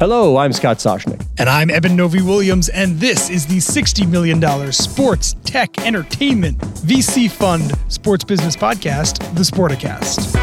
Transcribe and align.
Hello, 0.00 0.38
I'm 0.38 0.54
Scott 0.54 0.78
Soshnick. 0.78 1.22
And 1.38 1.46
I'm 1.46 1.68
Eben 1.68 1.94
Novy 1.94 2.22
Williams, 2.22 2.70
and 2.70 2.98
this 2.98 3.28
is 3.28 3.44
the 3.44 3.58
$60 3.58 4.08
million 4.08 4.72
Sports 4.72 5.36
Tech 5.44 5.78
Entertainment 5.86 6.56
VC 6.56 7.30
Fund 7.30 7.74
Sports 7.88 8.24
Business 8.24 8.56
Podcast, 8.56 9.18
The 9.34 9.42
Sporticast. 9.42 10.34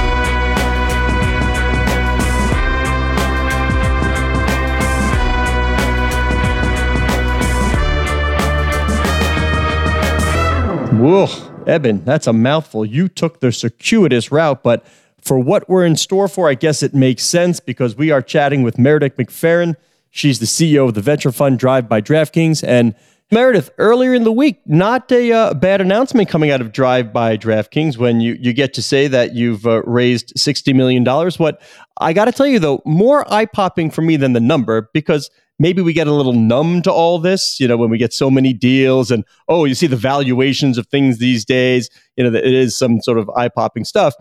Whoa, 10.99 11.63
Eben, 11.65 12.05
that's 12.05 12.27
a 12.27 12.33
mouthful. 12.33 12.85
You 12.85 13.07
took 13.07 13.39
the 13.39 13.51
circuitous 13.51 14.31
route, 14.31 14.61
but 14.61 14.85
for 15.21 15.39
what 15.39 15.67
we're 15.69 15.85
in 15.85 15.95
store 15.95 16.27
for, 16.27 16.49
I 16.49 16.53
guess 16.53 16.83
it 16.83 16.93
makes 16.93 17.23
sense 17.23 17.59
because 17.59 17.95
we 17.95 18.11
are 18.11 18.21
chatting 18.21 18.63
with 18.63 18.77
Meredith 18.77 19.17
McPherson. 19.17 19.75
She's 20.09 20.39
the 20.39 20.45
CEO 20.45 20.87
of 20.87 20.93
the 20.93 21.01
venture 21.01 21.31
fund 21.31 21.59
Drive 21.59 21.89
by 21.89 22.01
DraftKings. 22.01 22.63
And 22.65 22.95
Meredith, 23.29 23.69
earlier 23.77 24.13
in 24.13 24.23
the 24.23 24.31
week, 24.31 24.61
not 24.65 25.11
a 25.11 25.31
uh, 25.31 25.53
bad 25.53 25.81
announcement 25.81 26.29
coming 26.29 26.49
out 26.49 26.61
of 26.61 26.71
Drive 26.71 27.11
by 27.11 27.35
DraftKings 27.35 27.97
when 27.97 28.21
you, 28.21 28.37
you 28.39 28.53
get 28.53 28.73
to 28.75 28.81
say 28.81 29.07
that 29.09 29.35
you've 29.35 29.65
uh, 29.65 29.83
raised 29.83 30.33
$60 30.37 30.73
million. 30.73 31.03
What 31.03 31.61
I 31.99 32.13
got 32.13 32.25
to 32.25 32.31
tell 32.31 32.47
you, 32.47 32.59
though, 32.59 32.81
more 32.85 33.31
eye 33.31 33.45
popping 33.45 33.91
for 33.91 34.01
me 34.01 34.15
than 34.15 34.31
the 34.31 34.39
number 34.39 34.89
because 34.93 35.29
maybe 35.59 35.81
we 35.81 35.91
get 35.91 36.07
a 36.07 36.13
little 36.13 36.33
numb 36.33 36.81
to 36.83 36.91
all 36.91 37.19
this, 37.19 37.59
you 37.59 37.67
know, 37.67 37.75
when 37.75 37.89
we 37.89 37.97
get 37.97 38.13
so 38.13 38.31
many 38.31 38.53
deals 38.53 39.11
and, 39.11 39.25
oh, 39.49 39.65
you 39.65 39.75
see 39.75 39.87
the 39.87 39.97
valuations 39.97 40.77
of 40.77 40.87
things 40.87 41.17
these 41.17 41.43
days, 41.43 41.89
you 42.15 42.23
know, 42.23 42.33
it 42.33 42.53
is 42.53 42.77
some 42.77 43.01
sort 43.01 43.17
of 43.17 43.29
eye 43.31 43.49
popping 43.49 43.83
stuff 43.83 44.13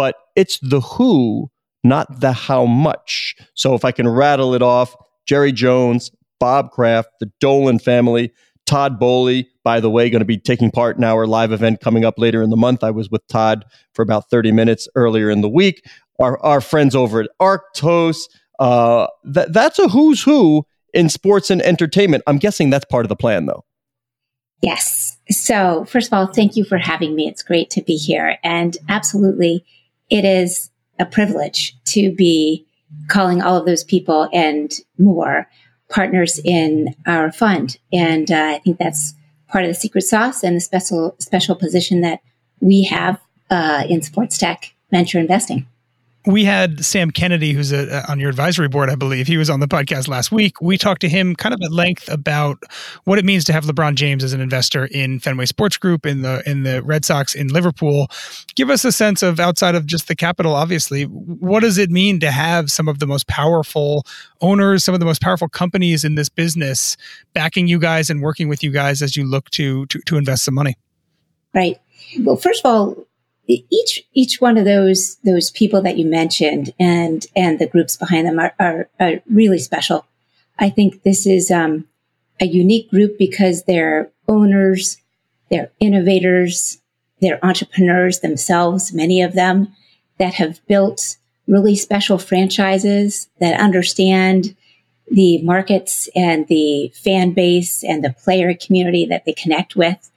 but 0.00 0.16
it's 0.40 0.58
the 0.60 0.80
who, 0.80 1.50
not 1.84 2.20
the 2.20 2.32
how 2.32 2.64
much. 2.64 3.36
So 3.52 3.74
if 3.74 3.84
I 3.84 3.92
can 3.92 4.08
rattle 4.08 4.54
it 4.54 4.62
off, 4.62 4.96
Jerry 5.26 5.52
Jones, 5.52 6.10
Bob 6.38 6.70
Kraft, 6.70 7.10
the 7.20 7.30
Dolan 7.40 7.78
family, 7.78 8.32
Todd 8.64 8.98
Boehly, 8.98 9.50
by 9.64 9.80
the 9.80 9.90
way, 9.90 10.08
going 10.08 10.20
to 10.20 10.24
be 10.24 10.38
taking 10.38 10.70
part 10.70 10.96
in 10.96 11.04
our 11.04 11.26
live 11.26 11.52
event 11.52 11.80
coming 11.80 12.06
up 12.06 12.18
later 12.18 12.42
in 12.42 12.48
the 12.48 12.56
month. 12.56 12.82
I 12.82 12.90
was 12.90 13.10
with 13.10 13.20
Todd 13.28 13.66
for 13.92 14.00
about 14.00 14.30
30 14.30 14.50
minutes 14.50 14.88
earlier 14.94 15.28
in 15.28 15.42
the 15.42 15.48
week. 15.48 15.84
Our, 16.18 16.42
our 16.42 16.62
friends 16.62 16.96
over 16.96 17.20
at 17.20 17.28
Arctos, 17.38 18.22
uh, 18.58 19.08
that, 19.24 19.52
that's 19.52 19.78
a 19.78 19.88
who's 19.88 20.22
who 20.22 20.64
in 20.94 21.10
sports 21.10 21.50
and 21.50 21.60
entertainment. 21.60 22.22
I'm 22.26 22.38
guessing 22.38 22.70
that's 22.70 22.86
part 22.86 23.04
of 23.04 23.10
the 23.10 23.16
plan, 23.16 23.44
though. 23.44 23.64
Yes. 24.62 25.18
So, 25.30 25.84
first 25.86 26.08
of 26.08 26.14
all, 26.14 26.26
thank 26.26 26.56
you 26.56 26.64
for 26.64 26.78
having 26.78 27.14
me. 27.14 27.28
It's 27.28 27.42
great 27.42 27.68
to 27.70 27.82
be 27.82 27.96
here. 27.96 28.38
And 28.42 28.76
absolutely, 28.88 29.64
it 30.10 30.24
is 30.24 30.70
a 30.98 31.06
privilege 31.06 31.76
to 31.86 32.12
be 32.12 32.66
calling 33.08 33.40
all 33.40 33.56
of 33.56 33.66
those 33.66 33.84
people 33.84 34.28
and 34.32 34.72
more 34.98 35.48
partners 35.88 36.40
in 36.44 36.94
our 37.06 37.32
fund. 37.32 37.78
And 37.92 38.30
uh, 38.30 38.54
I 38.54 38.58
think 38.58 38.78
that's 38.78 39.14
part 39.48 39.64
of 39.64 39.70
the 39.70 39.74
secret 39.74 40.02
sauce 40.02 40.42
and 40.44 40.56
the 40.56 40.60
special 40.60 41.16
special 41.18 41.56
position 41.56 42.00
that 42.02 42.20
we 42.60 42.84
have 42.84 43.20
uh, 43.50 43.84
in 43.88 44.02
sports 44.02 44.38
tech 44.38 44.72
venture 44.90 45.18
investing 45.18 45.66
we 46.26 46.44
had 46.44 46.84
Sam 46.84 47.10
Kennedy, 47.10 47.52
who's 47.52 47.72
a, 47.72 48.10
on 48.10 48.20
your 48.20 48.28
advisory 48.28 48.68
board, 48.68 48.90
I 48.90 48.94
believe. 48.94 49.26
He 49.26 49.38
was 49.38 49.48
on 49.48 49.60
the 49.60 49.66
podcast 49.66 50.06
last 50.06 50.30
week. 50.30 50.60
We 50.60 50.76
talked 50.76 51.00
to 51.00 51.08
him 51.08 51.34
kind 51.34 51.54
of 51.54 51.60
at 51.62 51.72
length 51.72 52.10
about 52.10 52.62
what 53.04 53.18
it 53.18 53.24
means 53.24 53.44
to 53.44 53.54
have 53.54 53.64
LeBron 53.64 53.94
James 53.94 54.22
as 54.22 54.34
an 54.34 54.40
investor 54.40 54.86
in 54.86 55.18
Fenway 55.18 55.46
Sports 55.46 55.78
Group, 55.78 56.04
in 56.04 56.20
the 56.20 56.42
in 56.48 56.64
the 56.64 56.82
Red 56.82 57.06
Sox, 57.06 57.34
in 57.34 57.48
Liverpool. 57.48 58.08
Give 58.54 58.68
us 58.68 58.84
a 58.84 58.92
sense 58.92 59.22
of 59.22 59.40
outside 59.40 59.74
of 59.74 59.86
just 59.86 60.08
the 60.08 60.16
capital, 60.16 60.54
obviously, 60.54 61.04
what 61.04 61.60
does 61.60 61.78
it 61.78 61.90
mean 61.90 62.20
to 62.20 62.30
have 62.30 62.70
some 62.70 62.86
of 62.86 62.98
the 62.98 63.06
most 63.06 63.26
powerful 63.26 64.04
owners, 64.42 64.84
some 64.84 64.92
of 64.92 65.00
the 65.00 65.06
most 65.06 65.22
powerful 65.22 65.48
companies 65.48 66.04
in 66.04 66.16
this 66.16 66.28
business 66.28 66.98
backing 67.32 67.66
you 67.66 67.78
guys 67.78 68.10
and 68.10 68.20
working 68.20 68.48
with 68.48 68.62
you 68.62 68.70
guys 68.70 69.00
as 69.00 69.16
you 69.16 69.24
look 69.24 69.48
to 69.50 69.86
to, 69.86 69.98
to 70.00 70.18
invest 70.18 70.44
some 70.44 70.54
money? 70.54 70.76
Right. 71.54 71.80
Well, 72.20 72.36
first 72.36 72.64
of 72.64 72.70
all, 72.70 73.06
each 73.70 74.06
each 74.12 74.40
one 74.40 74.56
of 74.56 74.64
those 74.64 75.16
those 75.24 75.50
people 75.50 75.82
that 75.82 75.96
you 75.96 76.06
mentioned 76.06 76.72
and 76.78 77.26
and 77.34 77.58
the 77.58 77.66
groups 77.66 77.96
behind 77.96 78.26
them 78.26 78.38
are 78.38 78.54
are, 78.58 78.88
are 78.98 79.20
really 79.30 79.58
special. 79.58 80.06
I 80.58 80.70
think 80.70 81.02
this 81.02 81.26
is 81.26 81.50
um, 81.50 81.86
a 82.40 82.46
unique 82.46 82.90
group 82.90 83.18
because 83.18 83.64
they're 83.64 84.10
owners, 84.28 84.98
they're 85.50 85.70
innovators, 85.80 86.78
they're 87.20 87.44
entrepreneurs 87.44 88.20
themselves. 88.20 88.92
Many 88.92 89.22
of 89.22 89.34
them 89.34 89.74
that 90.18 90.34
have 90.34 90.64
built 90.66 91.16
really 91.46 91.74
special 91.74 92.18
franchises 92.18 93.28
that 93.40 93.58
understand 93.58 94.54
the 95.10 95.42
markets 95.42 96.08
and 96.14 96.46
the 96.46 96.92
fan 96.94 97.32
base 97.32 97.82
and 97.82 98.04
the 98.04 98.14
player 98.22 98.54
community 98.54 99.04
that 99.06 99.24
they 99.24 99.32
connect 99.32 99.74
with 99.74 100.10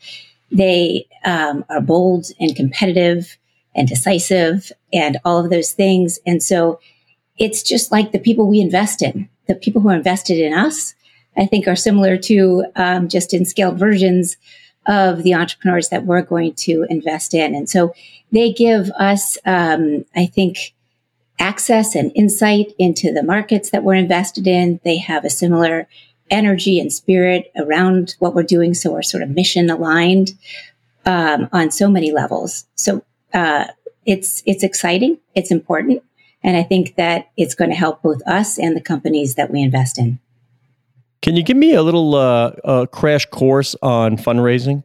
they 0.53 1.07
um, 1.25 1.65
are 1.69 1.81
bold 1.81 2.27
and 2.39 2.55
competitive 2.55 3.37
and 3.75 3.87
decisive 3.87 4.71
and 4.93 5.17
all 5.25 5.43
of 5.43 5.49
those 5.49 5.71
things. 5.71 6.19
And 6.25 6.41
so 6.41 6.79
it's 7.37 7.63
just 7.63 7.91
like 7.91 8.11
the 8.11 8.19
people 8.19 8.47
we 8.47 8.61
invest 8.61 9.01
in, 9.01 9.27
the 9.47 9.55
people 9.55 9.81
who 9.81 9.89
are 9.89 9.95
invested 9.95 10.39
in 10.39 10.53
us, 10.53 10.93
I 11.35 11.47
think 11.47 11.67
are 11.67 11.75
similar 11.75 12.17
to 12.17 12.65
um, 12.75 13.07
just 13.09 13.33
in 13.33 13.45
scaled 13.45 13.79
versions 13.79 14.37
of 14.85 15.23
the 15.23 15.33
entrepreneurs 15.33 15.89
that 15.89 16.05
we're 16.05 16.21
going 16.21 16.53
to 16.53 16.85
invest 16.89 17.33
in. 17.33 17.55
And 17.55 17.67
so 17.67 17.95
they 18.31 18.53
give 18.53 18.89
us, 18.99 19.37
um, 19.45 20.05
I 20.15 20.27
think, 20.27 20.75
access 21.39 21.95
and 21.95 22.11
insight 22.15 22.73
into 22.77 23.11
the 23.11 23.23
markets 23.23 23.71
that 23.71 23.83
we're 23.83 23.95
invested 23.95 24.45
in. 24.45 24.79
They 24.83 24.97
have 24.97 25.25
a 25.25 25.29
similar 25.29 25.87
energy 26.29 26.79
and 26.79 26.91
spirit 26.91 27.51
around 27.55 28.15
what 28.19 28.33
we're 28.33 28.43
doing. 28.43 28.73
So 28.73 28.91
we're 28.91 29.01
sort 29.01 29.23
of 29.23 29.29
mission 29.29 29.69
aligned 29.69 30.33
um, 31.05 31.49
on 31.51 31.71
so 31.71 31.89
many 31.89 32.11
levels. 32.11 32.65
So 32.75 33.03
uh, 33.33 33.65
it's 34.05 34.43
it's 34.45 34.63
exciting. 34.63 35.19
It's 35.35 35.51
important, 35.51 36.03
and 36.43 36.57
I 36.57 36.63
think 36.63 36.95
that 36.95 37.29
it's 37.37 37.55
going 37.55 37.69
to 37.69 37.75
help 37.75 38.01
both 38.01 38.21
us 38.27 38.57
and 38.57 38.75
the 38.75 38.81
companies 38.81 39.35
that 39.35 39.51
we 39.51 39.61
invest 39.61 39.97
in. 39.97 40.19
Can 41.21 41.35
you 41.35 41.43
give 41.43 41.57
me 41.57 41.73
a 41.73 41.81
little 41.81 42.15
uh, 42.15 42.85
crash 42.87 43.25
course 43.27 43.75
on 43.81 44.17
fundraising? 44.17 44.83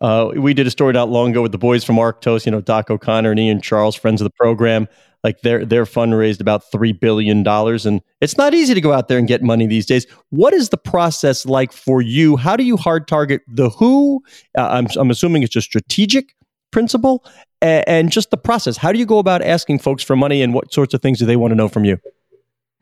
Uh, 0.00 0.30
we 0.36 0.54
did 0.54 0.66
a 0.66 0.70
story 0.70 0.92
not 0.92 1.08
long 1.08 1.30
ago 1.30 1.42
with 1.42 1.50
the 1.50 1.58
boys 1.58 1.82
from 1.82 1.96
Arctos, 1.96 2.46
you 2.46 2.52
know, 2.52 2.60
Doc 2.60 2.90
O'Connor 2.90 3.30
and 3.30 3.40
Ian 3.40 3.60
Charles, 3.60 3.96
friends 3.96 4.20
of 4.20 4.26
the 4.26 4.34
program 4.38 4.86
like 5.28 5.42
their 5.42 5.66
their 5.66 5.84
fund 5.84 6.16
raised 6.16 6.40
about 6.40 6.62
three 6.72 6.92
billion 6.92 7.42
dollars, 7.42 7.84
and 7.84 8.00
it's 8.22 8.38
not 8.38 8.54
easy 8.54 8.72
to 8.72 8.80
go 8.80 8.94
out 8.94 9.08
there 9.08 9.18
and 9.18 9.28
get 9.28 9.42
money 9.42 9.66
these 9.66 9.84
days. 9.84 10.06
What 10.30 10.54
is 10.54 10.70
the 10.70 10.78
process 10.78 11.44
like 11.44 11.70
for 11.70 12.00
you? 12.00 12.36
How 12.38 12.56
do 12.56 12.64
you 12.64 12.78
hard 12.78 13.06
target 13.06 13.42
the 13.46 13.68
who? 13.68 14.22
Uh, 14.56 14.68
I'm 14.68 14.86
I'm 14.96 15.10
assuming 15.10 15.42
it's 15.42 15.54
a 15.54 15.60
strategic 15.60 16.34
principle, 16.70 17.26
and, 17.60 17.84
and 17.86 18.10
just 18.10 18.30
the 18.30 18.38
process. 18.38 18.78
How 18.78 18.90
do 18.90 18.98
you 18.98 19.04
go 19.04 19.18
about 19.18 19.42
asking 19.42 19.80
folks 19.80 20.02
for 20.02 20.16
money, 20.16 20.40
and 20.40 20.54
what 20.54 20.72
sorts 20.72 20.94
of 20.94 21.02
things 21.02 21.18
do 21.18 21.26
they 21.26 21.36
want 21.36 21.50
to 21.50 21.56
know 21.56 21.68
from 21.68 21.84
you? 21.84 21.98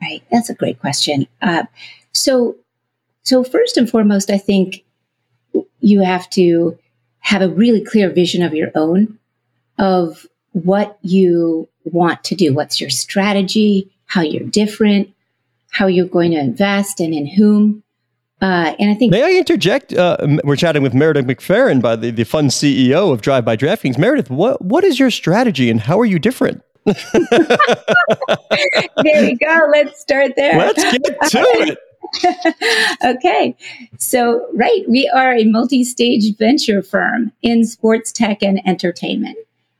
Right, 0.01 0.23
that's 0.31 0.49
a 0.49 0.55
great 0.55 0.79
question. 0.79 1.27
Uh, 1.43 1.65
so, 2.13 2.55
so 3.25 3.43
first 3.43 3.77
and 3.77 3.91
foremost, 3.91 4.31
I 4.31 4.39
think 4.39 4.85
you 5.81 6.03
have 6.03 6.31
to 6.31 6.79
have 7.21 7.43
a 7.43 7.49
really 7.49 7.83
clear 7.83 8.09
vision 8.09 8.43
of 8.43 8.55
your 8.55 8.71
own 8.77 9.19
of 9.79 10.27
what 10.65 10.99
you 11.03 11.69
want 11.85 12.25
to 12.25 12.35
do. 12.35 12.55
What's 12.55 12.81
your 12.81 12.89
strategy? 12.89 13.91
How 14.07 14.23
you're 14.23 14.49
different? 14.49 15.13
How 15.71 15.87
you're 15.87 16.07
going 16.07 16.31
to 16.31 16.39
invest 16.39 16.99
and 17.01 17.13
in 17.13 17.27
whom? 17.27 17.83
Uh, 18.41 18.75
and 18.79 18.91
I 18.91 18.95
think. 18.95 19.11
May 19.13 19.23
I 19.23 19.39
interject? 19.39 19.93
Uh, 19.93 20.17
we're 20.45 20.57
chatting 20.57 20.83
with 20.83 20.95
Meredith 20.95 21.27
McPherson, 21.27 21.83
by 21.83 21.97
the, 21.97 22.11
the 22.11 22.25
fund 22.25 22.51
CEO 22.51 23.13
of 23.13 23.21
Drive 23.21 23.45
by 23.45 23.57
DraftKings. 23.57 23.99
Meredith, 23.99 24.31
what, 24.31 24.63
what 24.63 24.85
is 24.85 24.99
your 24.99 25.11
strategy 25.11 25.71
and 25.71 25.81
how 25.81 26.01
are 26.01 26.05
you 26.07 26.19
different? 26.19 26.63
there 26.87 26.97
we 29.03 29.37
go. 29.37 29.61
Let's 29.73 30.01
start 30.01 30.33
there. 30.37 30.57
Let's 30.57 30.83
get 30.83 31.03
to 31.05 31.77
it. 32.25 33.17
okay. 33.17 33.57
So, 33.99 34.47
right, 34.55 34.85
we 34.89 35.11
are 35.15 35.35
a 35.35 35.45
multi 35.45 35.85
stage 35.85 36.37
venture 36.39 36.83
firm 36.83 37.33
in 37.43 37.65
sports 37.65 38.13
tech 38.13 38.43
and 38.43 38.61
entertainment. 38.67 39.37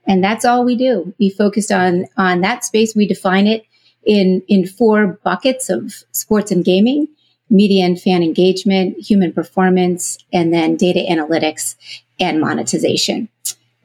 And 0.07 0.23
that's 0.23 0.45
all 0.45 0.63
we 0.63 0.75
do. 0.75 1.13
We 1.19 1.29
focused 1.29 1.71
on, 1.71 2.05
on 2.15 2.41
that 2.41 2.63
space. 2.63 2.95
We 2.95 3.07
define 3.07 3.45
it 3.45 3.65
in, 4.05 4.41
in 4.47 4.65
four 4.65 5.19
buckets 5.23 5.69
of 5.69 5.93
sports 6.13 6.49
and 6.49 6.63
gaming, 6.63 7.07
media 7.49 7.85
and 7.85 7.99
fan 7.99 8.23
engagement, 8.23 8.97
human 8.97 9.33
performance, 9.33 10.17
and 10.31 10.53
then 10.53 10.77
data 10.77 11.05
analytics 11.09 11.75
and 12.19 12.39
monetization. 12.39 13.27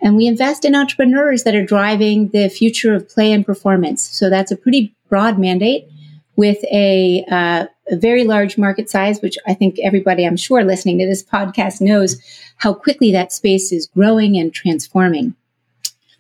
And 0.01 0.17
we 0.17 0.27
invest 0.27 0.65
in 0.65 0.75
entrepreneurs 0.75 1.45
that 1.45 1.55
are 1.55 1.65
driving 1.65 2.29
the 2.29 2.49
future 2.49 2.95
of 2.95 3.09
play 3.09 3.33
and 3.33 3.47
performance. 3.47 4.09
So 4.09 4.31
that's 4.31 4.51
a 4.51 4.57
pretty 4.57 4.95
broad 5.09 5.39
mandate 5.39 5.89
with 6.35 6.59
a, 6.73 7.25
uh, 7.31 7.67
a, 7.91 7.97
very 7.97 8.25
large 8.25 8.57
market 8.57 8.89
size, 8.89 9.21
which 9.21 9.37
I 9.47 9.55
think 9.55 9.77
everybody, 9.81 10.25
I'm 10.25 10.37
sure, 10.37 10.65
listening 10.65 10.99
to 10.99 11.07
this 11.07 11.23
podcast 11.23 11.81
knows 11.81 12.21
how 12.57 12.75
quickly 12.75 13.13
that 13.13 13.33
space 13.33 13.71
is 13.71 13.87
growing 13.87 14.37
and 14.37 14.53
transforming. 14.53 15.37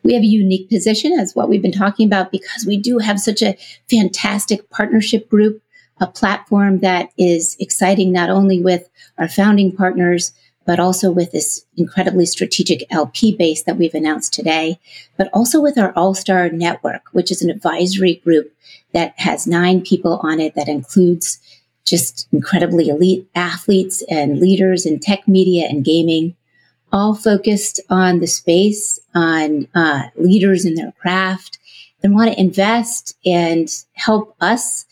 We 0.02 0.14
have 0.14 0.22
a 0.22 0.26
unique 0.26 0.68
position 0.68 1.12
as 1.18 1.34
what 1.34 1.48
we've 1.48 1.62
been 1.62 1.72
talking 1.72 2.06
about 2.06 2.32
because 2.32 2.64
we 2.66 2.76
do 2.76 2.98
have 2.98 3.20
such 3.20 3.42
a 3.42 3.56
fantastic 3.88 4.68
partnership 4.70 5.28
group, 5.28 5.62
a 6.00 6.06
platform 6.06 6.80
that 6.80 7.10
is 7.16 7.56
exciting 7.60 8.12
not 8.12 8.30
only 8.30 8.60
with 8.60 8.88
our 9.18 9.28
founding 9.28 9.74
partners, 9.74 10.32
but 10.64 10.78
also 10.78 11.10
with 11.10 11.32
this 11.32 11.64
incredibly 11.76 12.26
strategic 12.26 12.84
LP 12.92 13.34
base 13.36 13.62
that 13.62 13.76
we've 13.76 13.94
announced 13.94 14.32
today, 14.32 14.78
but 15.16 15.28
also 15.32 15.60
with 15.60 15.78
our 15.78 15.92
All 15.96 16.14
Star 16.14 16.48
Network, 16.50 17.02
which 17.12 17.30
is 17.30 17.42
an 17.42 17.50
advisory 17.50 18.16
group 18.24 18.52
that 18.92 19.14
has 19.18 19.46
nine 19.46 19.80
people 19.80 20.20
on 20.22 20.40
it 20.40 20.54
that 20.54 20.68
includes 20.68 21.38
just 21.84 22.28
incredibly 22.32 22.88
elite 22.88 23.28
athletes 23.34 24.02
and 24.08 24.38
leaders 24.38 24.86
in 24.86 25.00
tech 25.00 25.26
media 25.26 25.66
and 25.68 25.84
gaming, 25.84 26.36
all 26.92 27.14
focused 27.14 27.80
on 27.88 28.20
the 28.20 28.26
space, 28.26 29.00
on 29.14 29.68
uh, 29.74 30.04
leaders 30.16 30.64
in 30.64 30.74
their 30.74 30.92
craft, 30.92 31.58
and 32.02 32.14
want 32.14 32.32
to 32.32 32.40
invest 32.40 33.16
and 33.24 33.68
help 33.94 34.36
us 34.40 34.86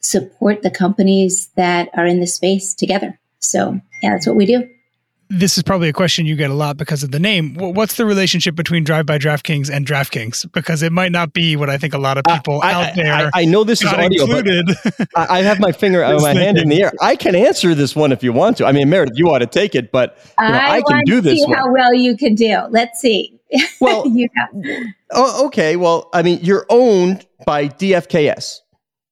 support 0.00 0.62
the 0.62 0.70
companies 0.70 1.48
that 1.56 1.88
are 1.94 2.06
in 2.06 2.20
the 2.20 2.26
space 2.26 2.74
together. 2.74 3.18
So, 3.38 3.80
yeah, 4.02 4.10
that's 4.10 4.26
what 4.26 4.36
we 4.36 4.46
do 4.46 4.68
this 5.32 5.56
is 5.56 5.62
probably 5.62 5.88
a 5.88 5.92
question 5.94 6.26
you 6.26 6.36
get 6.36 6.50
a 6.50 6.54
lot 6.54 6.76
because 6.76 7.02
of 7.02 7.10
the 7.10 7.18
name. 7.18 7.54
What's 7.54 7.96
the 7.96 8.04
relationship 8.04 8.54
between 8.54 8.84
Drive 8.84 9.06
by 9.06 9.18
DraftKings 9.18 9.70
and 9.70 9.86
DraftKings? 9.86 10.52
Because 10.52 10.82
it 10.82 10.92
might 10.92 11.10
not 11.10 11.32
be 11.32 11.56
what 11.56 11.70
I 11.70 11.78
think 11.78 11.94
a 11.94 11.98
lot 11.98 12.18
of 12.18 12.24
people 12.24 12.60
uh, 12.62 12.66
out 12.66 12.94
there. 12.94 13.12
I, 13.12 13.30
I, 13.32 13.44
know 13.46 13.64
this 13.64 13.82
is 13.82 13.90
audio, 13.90 14.24
included. 14.24 14.66
but 14.84 15.08
I 15.16 15.40
have 15.42 15.58
my 15.58 15.72
finger, 15.72 16.04
uh, 16.04 16.20
my 16.20 16.34
hand 16.34 16.58
in 16.58 16.68
the 16.68 16.82
air. 16.82 16.92
I 17.00 17.16
can 17.16 17.34
answer 17.34 17.74
this 17.74 17.96
one 17.96 18.12
if 18.12 18.22
you 18.22 18.32
want 18.32 18.58
to. 18.58 18.66
I 18.66 18.72
mean, 18.72 18.90
Meredith, 18.90 19.16
you 19.16 19.30
ought 19.30 19.38
to 19.38 19.46
take 19.46 19.74
it, 19.74 19.90
but 19.90 20.18
you 20.38 20.48
know, 20.48 20.54
I, 20.54 20.76
I, 20.76 20.82
can 20.82 21.04
do 21.04 21.22
this. 21.22 21.40
See 21.40 21.46
one. 21.46 21.56
how 21.56 21.72
well 21.72 21.94
you 21.94 22.14
can 22.16 22.34
do. 22.34 22.58
Let's 22.70 23.00
see. 23.00 23.38
Well, 23.80 24.08
you 24.08 24.28
know. 24.34 24.84
oh, 25.10 25.46
okay. 25.46 25.76
Well, 25.76 26.08
I 26.14 26.22
mean, 26.22 26.38
you're 26.42 26.64
owned 26.70 27.26
by 27.44 27.68
DFKS, 27.68 28.60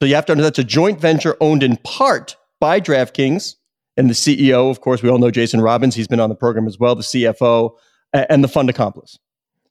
so 0.01 0.07
you 0.07 0.15
have 0.15 0.25
to 0.27 0.35
know 0.35 0.43
that's 0.43 0.59
a 0.59 0.65
joint 0.65 0.99
venture 0.99 1.37
owned 1.41 1.63
in 1.63 1.77
part 1.79 2.37
by 2.59 2.81
DraftKings 2.81 3.57
and 4.01 4.09
the 4.09 4.15
CEO, 4.15 4.71
of 4.71 4.81
course, 4.81 5.03
we 5.03 5.11
all 5.11 5.19
know 5.19 5.31
Jason 5.31 5.61
Robins. 5.61 5.95
He's 5.95 6.09
been 6.09 6.21
on 6.21 6.31
the 6.31 6.35
program 6.35 6.67
as 6.67 6.79
well, 6.79 6.95
the 6.95 7.03
CFO, 7.03 7.73
and 8.15 8.43
the 8.43 8.49
fund 8.49 8.71
accomplice. 8.71 9.19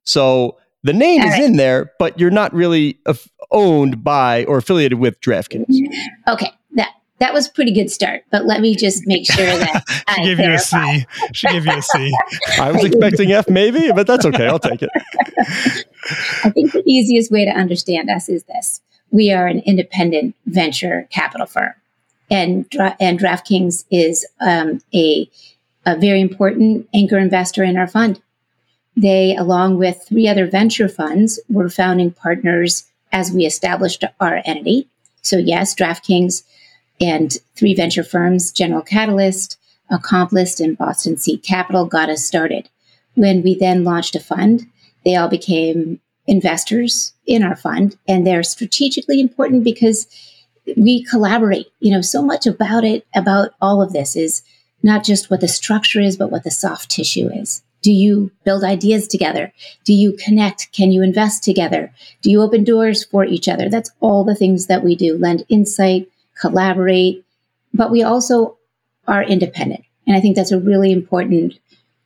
So 0.04 0.60
the 0.84 0.94
name 0.94 1.22
all 1.22 1.28
is 1.28 1.34
right. 1.34 1.44
in 1.44 1.58
there, 1.58 1.94
but 1.98 2.20
you're 2.20 2.30
not 2.30 2.54
really 2.54 3.00
owned 3.50 4.04
by 4.04 4.46
or 4.46 4.60
affiliated 4.60 5.00
with 5.00 5.20
DraftKings. 5.20 5.66
Mm-hmm. 5.66 6.31
Okay, 6.31 6.52
that 6.74 6.92
that 7.18 7.34
was 7.34 7.48
a 7.48 7.52
pretty 7.52 7.74
good 7.74 7.90
start, 7.90 8.22
but 8.30 8.46
let 8.46 8.62
me 8.62 8.76
just 8.76 9.08
make 9.08 9.26
sure 9.26 9.48
that 9.48 9.84
she 9.90 10.04
I 10.08 10.24
gave 10.24 10.38
verify. 10.38 10.92
you 10.92 11.00
a 11.00 11.00
C. 11.00 11.28
She 11.34 11.48
gave 11.48 11.66
you 11.66 11.72
a 11.72 11.82
C. 11.82 12.14
I 12.60 12.72
was 12.72 12.84
expecting 12.84 13.32
F, 13.32 13.50
maybe, 13.50 13.92
but 13.92 14.06
that's 14.06 14.28
okay. 14.28 14.46
I'll 14.46 14.60
take 14.60 14.84
it. 14.84 14.92
I 16.44 16.52
think 16.52 16.72
the 16.72 16.84
easiest 16.86 17.32
way 17.32 17.46
to 17.46 17.52
understand 17.52 18.12
us 18.12 18.30
is 18.30 18.44
this: 18.44 18.80
we 19.10 19.32
are 19.32 19.48
an 19.48 19.64
independent 19.66 20.36
venture 20.46 21.08
capital 21.10 21.48
firm 21.48 21.74
and 22.30 22.66
and 23.00 23.20
DraftKings 23.20 23.86
is 23.92 24.26
um, 24.40 24.81
a 24.94 25.30
a 25.86 25.98
very 25.98 26.22
important 26.22 26.88
anchor 26.94 27.18
investor 27.18 27.64
in 27.64 27.78
our 27.78 27.88
fund. 27.88 28.22
They, 28.96 29.36
along 29.36 29.78
with 29.78 30.04
three 30.08 30.28
other 30.28 30.46
venture 30.46 30.90
funds, 30.90 31.40
were 31.50 31.70
founding 31.70 32.12
partners 32.12 32.86
as 33.12 33.31
we 33.31 33.46
established 33.46 34.04
our 34.20 34.42
entity. 34.46 34.88
So 35.22 35.38
yes, 35.38 35.74
DraftKings 35.74 36.44
and 37.00 37.38
three 37.56 37.74
venture 37.74 38.04
firms, 38.04 38.52
General 38.52 38.82
Catalyst, 38.82 39.58
Accomplice, 39.90 40.60
and 40.60 40.78
Boston 40.78 41.18
Seed 41.18 41.44
Capital, 41.44 41.86
got 41.86 42.10
us 42.10 42.25
started. 42.25 42.70
When 43.16 43.42
we 43.42 43.56
then 43.56 43.84
launched 43.84 44.16
a 44.16 44.20
fund, 44.20 44.68
they 45.06 45.16
all 45.16 45.30
became 45.30 46.00
investors 46.28 47.14
in 47.25 47.42
our 47.42 47.56
fund, 47.56 47.98
and 48.08 48.25
they're 48.28 48.44
strategically 48.44 49.20
important 49.20 49.64
because 49.64 50.08
we 50.77 51.04
collaborate. 51.04 51.68
You 51.80 51.92
know, 51.92 52.01
so 52.01 52.21
much 52.21 52.45
about 52.45 52.83
it, 52.83 53.06
about 53.16 53.51
all 53.62 53.81
of 53.81 53.94
this 53.94 54.16
is 54.16 54.44
not 54.83 55.04
just 55.04 55.30
what 55.30 55.42
the 55.42 55.48
structure 55.48 56.00
is, 56.00 56.18
but 56.18 56.31
what 56.31 56.44
the 56.44 56.51
soft 56.51 56.89
tissue 56.89 57.30
is. 57.33 57.62
Do 57.81 57.92
you 57.92 58.31
build 58.44 58.63
ideas 58.63 59.07
together? 59.07 59.54
Do 59.86 59.94
you 59.94 60.13
connect? 60.13 60.71
Can 60.74 60.92
you 60.92 61.01
invest 61.01 61.44
together? 61.44 61.94
Do 62.21 62.30
you 62.30 62.42
open 62.42 62.63
doors 62.63 63.06
for 63.06 63.24
each 63.24 63.48
other? 63.48 63.69
That's 63.69 63.92
all 64.01 64.24
the 64.24 64.36
things 64.36 64.68
that 64.68 64.83
we 64.83 64.95
do 64.95 65.18
lend 65.18 65.45
insight, 65.48 66.10
collaborate, 66.39 67.25
but 67.74 67.92
we 67.92 68.04
also 68.04 68.57
are 69.07 69.24
independent. 69.24 69.83
And 70.06 70.15
I 70.15 70.19
think 70.19 70.36
that's 70.36 70.51
a 70.51 70.60
really 70.60 70.92
important 70.92 71.57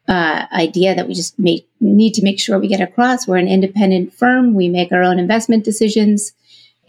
uh, 0.08 0.46
idea 0.52 0.94
that 0.94 1.08
we 1.08 1.14
just 1.14 1.40
make, 1.40 1.68
need 1.80 2.14
to 2.16 2.24
make 2.24 2.40
sure 2.40 2.60
we 2.60 2.68
get 2.68 2.82
across. 2.82 3.28
We're 3.28 3.38
an 3.38 3.48
independent 3.48 4.14
firm. 4.14 4.54
We 4.54 4.70
make 4.70 4.92
our 4.92 5.04
own 5.04 5.18
investment 5.18 5.64
decisions 5.64 6.34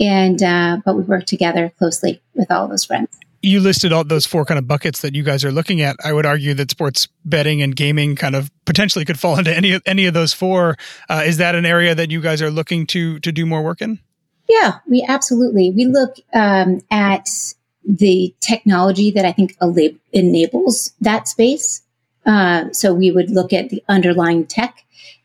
and 0.00 0.43
uh, 0.43 0.79
but 0.85 0.96
we 0.96 1.02
work 1.02 1.25
together 1.26 1.73
closely 1.79 2.20
with 2.35 2.50
all 2.50 2.69
those 2.69 2.85
friends 2.85 3.19
you 3.44 3.61
listed 3.61 3.93
all 3.93 4.05
those 4.05 4.26
four 4.26 4.44
kind 4.44 4.58
of 4.58 4.67
buckets 4.67 5.02
that 5.02 5.14
you 5.14 5.23
guys 5.23 5.44
are 5.44 5.52
looking 5.52 5.82
at. 5.82 5.96
I 6.02 6.12
would 6.12 6.25
argue 6.25 6.55
that 6.55 6.70
sports 6.70 7.08
betting 7.24 7.63
and 7.63 7.77
gaming 7.77 8.17
kind 8.17 8.34
of 8.34 8.51
potentially 8.65 9.05
could 9.05 9.20
fall 9.20 9.39
into 9.39 9.55
any 9.55 9.72
of 9.72 9.82
any 9.86 10.06
of 10.06 10.15
those 10.15 10.32
four. 10.32 10.77
Uh, 11.08 11.22
is 11.27 11.36
that 11.36 11.55
an 11.55 11.67
area 11.67 11.94
that 11.94 12.10
you 12.10 12.20
guys 12.20 12.41
are 12.43 12.51
looking 12.51 12.86
to 12.89 13.20
to 13.20 13.31
do 13.31 13.46
more 13.46 13.63
work 13.63 13.82
in? 13.82 13.98
Yeah, 14.48 14.79
we 14.89 15.05
absolutely. 15.06 15.70
We 15.70 15.86
look 15.86 16.17
um, 16.32 16.81
at 16.91 17.29
the 17.86 18.34
technology 18.41 19.10
that 19.10 19.24
I 19.24 19.32
think 19.32 19.56
enables 20.13 20.93
that 21.01 21.29
space. 21.29 21.82
Uh, 22.27 22.72
so 22.72 22.94
we 22.94 23.10
would 23.10 23.31
look 23.31 23.53
at 23.53 23.69
the 23.69 23.82
underlying 23.89 24.46
tech 24.46 24.84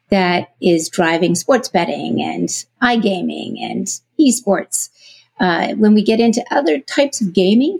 that 0.10 0.54
is 0.62 0.90
driving 0.90 1.36
sports 1.36 1.70
betting 1.70 2.22
and 2.22 2.50
iGaming 2.82 3.62
and 3.62 3.88
esports. 4.20 4.90
Uh, 5.40 5.74
when 5.76 5.94
we 5.94 6.04
get 6.04 6.20
into 6.20 6.44
other 6.52 6.80
types 6.80 7.22
of 7.22 7.34
gaming 7.34 7.80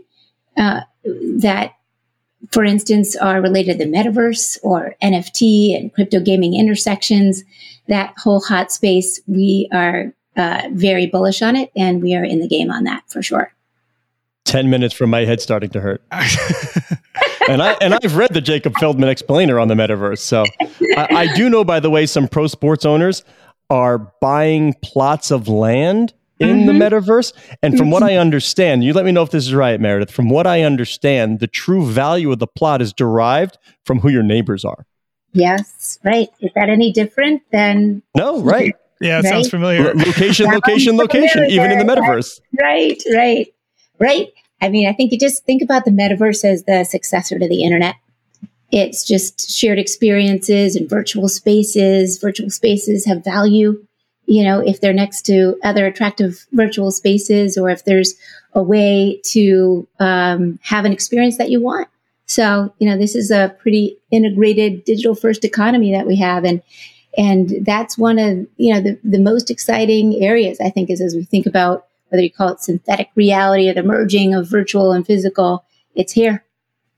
uh, 0.58 0.82
that, 1.04 1.74
for 2.52 2.64
instance, 2.64 3.16
are 3.16 3.42
related 3.42 3.78
to 3.78 3.86
the 3.86 3.92
metaverse 3.92 4.58
or 4.64 4.96
NFT 5.02 5.78
and 5.78 5.94
crypto 5.94 6.20
gaming 6.20 6.56
intersections, 6.56 7.44
that 7.88 8.14
whole 8.18 8.40
hot 8.40 8.72
space, 8.72 9.20
we 9.28 9.68
are 9.74 10.14
uh, 10.38 10.70
very 10.72 11.08
bullish 11.08 11.42
on 11.42 11.56
it 11.56 11.72
and 11.76 12.02
we 12.02 12.16
are 12.16 12.24
in 12.24 12.40
the 12.40 12.48
game 12.48 12.72
on 12.72 12.86
that 12.86 13.04
for 13.10 13.22
sure. 13.22 13.52
10 14.46 14.70
minutes 14.70 14.94
from 14.94 15.10
my 15.10 15.26
head 15.26 15.42
starting 15.42 15.70
to 15.72 15.82
hurt. 15.82 16.02
and 17.50 17.62
I 17.62 17.76
and 17.82 17.94
I've 17.94 18.16
read 18.16 18.34
the 18.34 18.42
Jacob 18.42 18.74
Feldman 18.80 19.10
explainer 19.10 19.60
on 19.60 19.68
the 19.68 19.76
metaverse. 19.76 20.20
So 20.20 20.46
I, 20.96 21.08
I, 21.12 21.36
do 21.36 21.50
know, 21.50 21.64
by 21.64 21.80
the 21.80 21.90
way, 21.90 22.06
some 22.06 22.28
pro 22.28 22.48
sports 22.48 22.86
owners 22.86 23.24
are 23.70 23.98
buying 24.22 24.74
plots 24.82 25.32
of 25.32 25.48
land 25.48 26.14
in 26.40 26.60
mm-hmm. 26.60 26.68
the 26.68 26.74
metaverse. 26.74 27.34
And 27.62 27.78
from 27.78 27.92
what 27.92 28.04
I 28.04 28.16
understand, 28.16 28.84
you 28.84 28.94
let 28.94 29.06
me 29.06 29.12
know 29.12 29.24
if 29.24 29.32
this 29.32 29.46
is 29.46 29.54
right, 29.54 29.80
Meredith. 29.80 30.12
From 30.12 30.30
what 30.30 30.48
I 30.48 30.64
understand, 30.64 31.40
the 31.40 31.48
true 31.48 31.86
value 31.86 32.32
of 32.32 32.40
the 32.40 32.48
plot 32.48 32.82
is 32.82 32.94
derived 32.94 33.58
from 33.86 34.00
who 34.00 34.10
your 34.10 34.24
neighbors 34.24 34.64
are. 34.64 34.86
Yes, 35.34 36.00
right. 36.04 36.30
Is 36.40 36.52
that 36.56 36.70
any 36.70 36.92
different 36.92 37.44
than? 37.52 38.02
No, 38.16 38.42
right. 38.42 38.74
Yeah, 39.00 39.20
it 39.20 39.24
right? 39.24 39.30
sounds 39.30 39.50
familiar. 39.50 39.90
L- 39.90 39.98
location, 39.98 40.48
location, 40.48 40.98
location, 40.98 41.46
even 41.50 41.72
in 41.72 41.78
the 41.78 41.86
metaverse. 41.86 42.40
Right, 42.60 43.02
right, 43.14 43.48
right. 44.00 44.28
I 44.62 44.70
mean, 44.70 44.88
I 44.88 44.94
think 44.94 45.12
you 45.12 45.20
just 45.20 45.46
think 45.46 45.62
about 45.62 45.86
the 45.86 45.92
metaverse 45.92 46.44
as 46.44 46.64
the 46.64 46.84
successor 46.84 47.40
to 47.40 47.48
the 47.48 47.64
internet. 47.64 47.96
It's 48.72 49.04
just 49.04 49.50
shared 49.50 49.80
experiences 49.80 50.76
and 50.76 50.90
virtual 50.90 51.28
spaces. 51.28 52.20
Virtual 52.20 52.50
spaces 52.50 53.06
have 53.06 53.24
value, 53.24 53.84
you 54.26 54.44
know, 54.44 54.60
if 54.60 54.80
they're 54.80 54.94
next 54.94 55.24
to 55.24 55.58
other 55.64 55.88
attractive 55.88 56.46
virtual 56.52 56.92
spaces 56.92 57.58
or 57.58 57.70
if 57.70 57.86
there's 57.86 58.16
a 58.54 58.62
way 58.62 59.20
to 59.24 59.88
um, 60.00 60.60
have 60.62 60.86
an 60.86 60.94
experience 60.94 61.38
that 61.38 61.50
you 61.50 61.62
want. 61.62 61.88
So, 62.28 62.72
you 62.78 62.88
know, 62.88 62.96
this 62.96 63.16
is 63.16 63.32
a 63.32 63.56
pretty 63.60 63.98
integrated 64.12 64.84
digital 64.84 65.16
first 65.16 65.44
economy 65.44 65.92
that 65.94 66.06
we 66.06 66.16
have. 66.18 66.44
And, 66.44 66.62
and 67.18 67.66
that's 67.66 67.98
one 67.98 68.20
of, 68.20 68.46
you 68.58 68.72
know, 68.72 68.82
the, 68.82 69.00
the 69.04 69.20
most 69.20 69.50
exciting 69.50 70.24
areas, 70.24 70.60
I 70.60 70.70
think, 70.70 70.92
is 70.92 71.02
as 71.02 71.16
we 71.16 71.24
think 71.24 71.48
about 71.48 71.88
whether 72.10 72.24
you 72.24 72.32
call 72.32 72.50
it 72.50 72.60
synthetic 72.60 73.10
reality 73.16 73.70
or 73.70 73.74
the 73.74 73.84
merging 73.84 74.34
of 74.34 74.50
virtual 74.50 74.92
and 74.92 75.06
physical, 75.06 75.66
it's 75.96 76.12
here. 76.14 76.44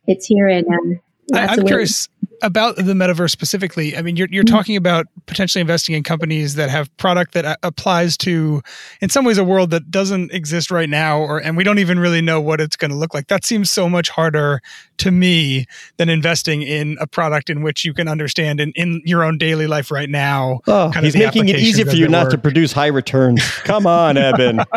It's 0.07 0.25
here. 0.25 0.47
And 0.47 0.67
um, 0.67 0.99
I'm 1.33 1.65
curious 1.65 2.07
about 2.41 2.75
the 2.75 2.93
metaverse 2.93 3.29
specifically. 3.29 3.95
I 3.95 4.01
mean, 4.01 4.15
you're 4.15 4.27
you're 4.31 4.43
mm-hmm. 4.43 4.55
talking 4.55 4.75
about 4.75 5.07
potentially 5.25 5.61
investing 5.61 5.95
in 5.95 6.03
companies 6.03 6.55
that 6.55 6.69
have 6.69 6.95
product 6.97 7.33
that 7.33 7.45
uh, 7.45 7.55
applies 7.63 8.17
to, 8.17 8.61
in 9.01 9.09
some 9.09 9.25
ways, 9.25 9.37
a 9.37 9.43
world 9.43 9.71
that 9.71 9.91
doesn't 9.91 10.31
exist 10.31 10.71
right 10.71 10.89
now, 10.89 11.19
or 11.19 11.39
and 11.39 11.55
we 11.55 11.63
don't 11.63 11.79
even 11.79 11.99
really 11.99 12.21
know 12.21 12.41
what 12.41 12.59
it's 12.59 12.75
going 12.75 12.91
to 12.91 12.97
look 12.97 13.13
like. 13.13 13.27
That 13.27 13.45
seems 13.45 13.69
so 13.69 13.87
much 13.89 14.09
harder 14.09 14.61
to 14.97 15.11
me 15.11 15.65
than 15.97 16.09
investing 16.09 16.61
in 16.61 16.97
a 16.99 17.07
product 17.07 17.49
in 17.49 17.61
which 17.61 17.85
you 17.85 17.93
can 17.93 18.07
understand 18.07 18.59
in, 18.59 18.71
in 18.75 19.01
your 19.05 19.23
own 19.23 19.37
daily 19.37 19.67
life 19.67 19.91
right 19.91 20.09
now. 20.09 20.59
Oh, 20.67 20.91
he's 20.91 21.15
making 21.15 21.49
it 21.49 21.57
easy 21.57 21.83
for 21.83 21.95
you 21.95 22.07
not 22.07 22.25
work. 22.25 22.31
to 22.31 22.37
produce 22.37 22.71
high 22.71 22.87
returns. 22.87 23.43
Come 23.59 23.87
on, 23.87 24.17
Eben. 24.17 24.59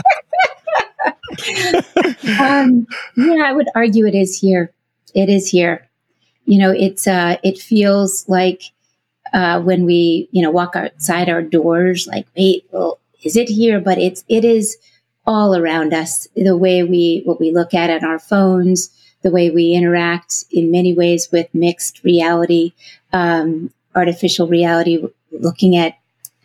um, 2.40 2.86
yeah, 3.16 3.42
I 3.44 3.52
would 3.52 3.68
argue 3.74 4.06
it 4.06 4.14
is 4.14 4.38
here. 4.38 4.72
It 5.14 5.28
is 5.28 5.48
here 5.48 5.88
you 6.44 6.58
know, 6.58 6.70
it's 6.70 7.06
uh, 7.06 7.36
it 7.42 7.58
feels 7.58 8.28
like 8.28 8.62
uh, 9.32 9.60
when 9.60 9.84
we 9.84 10.28
you 10.30 10.42
know 10.42 10.50
walk 10.50 10.76
outside 10.76 11.28
our 11.28 11.42
doors, 11.42 12.06
like 12.06 12.26
wait, 12.36 12.66
well, 12.70 12.98
is 13.22 13.36
it 13.36 13.48
here? 13.48 13.80
But 13.80 13.98
it's 13.98 14.24
it 14.28 14.44
is 14.44 14.76
all 15.26 15.56
around 15.56 15.94
us. 15.94 16.28
The 16.36 16.56
way 16.56 16.82
we 16.82 17.22
what 17.24 17.40
we 17.40 17.50
look 17.50 17.74
at 17.74 17.90
on 17.90 18.04
our 18.08 18.18
phones, 18.18 18.90
the 19.22 19.30
way 19.30 19.50
we 19.50 19.72
interact 19.72 20.44
in 20.50 20.70
many 20.70 20.92
ways 20.92 21.28
with 21.32 21.48
mixed 21.54 22.04
reality, 22.04 22.72
um, 23.12 23.72
artificial 23.94 24.46
reality, 24.46 25.02
looking 25.32 25.76
at 25.76 25.98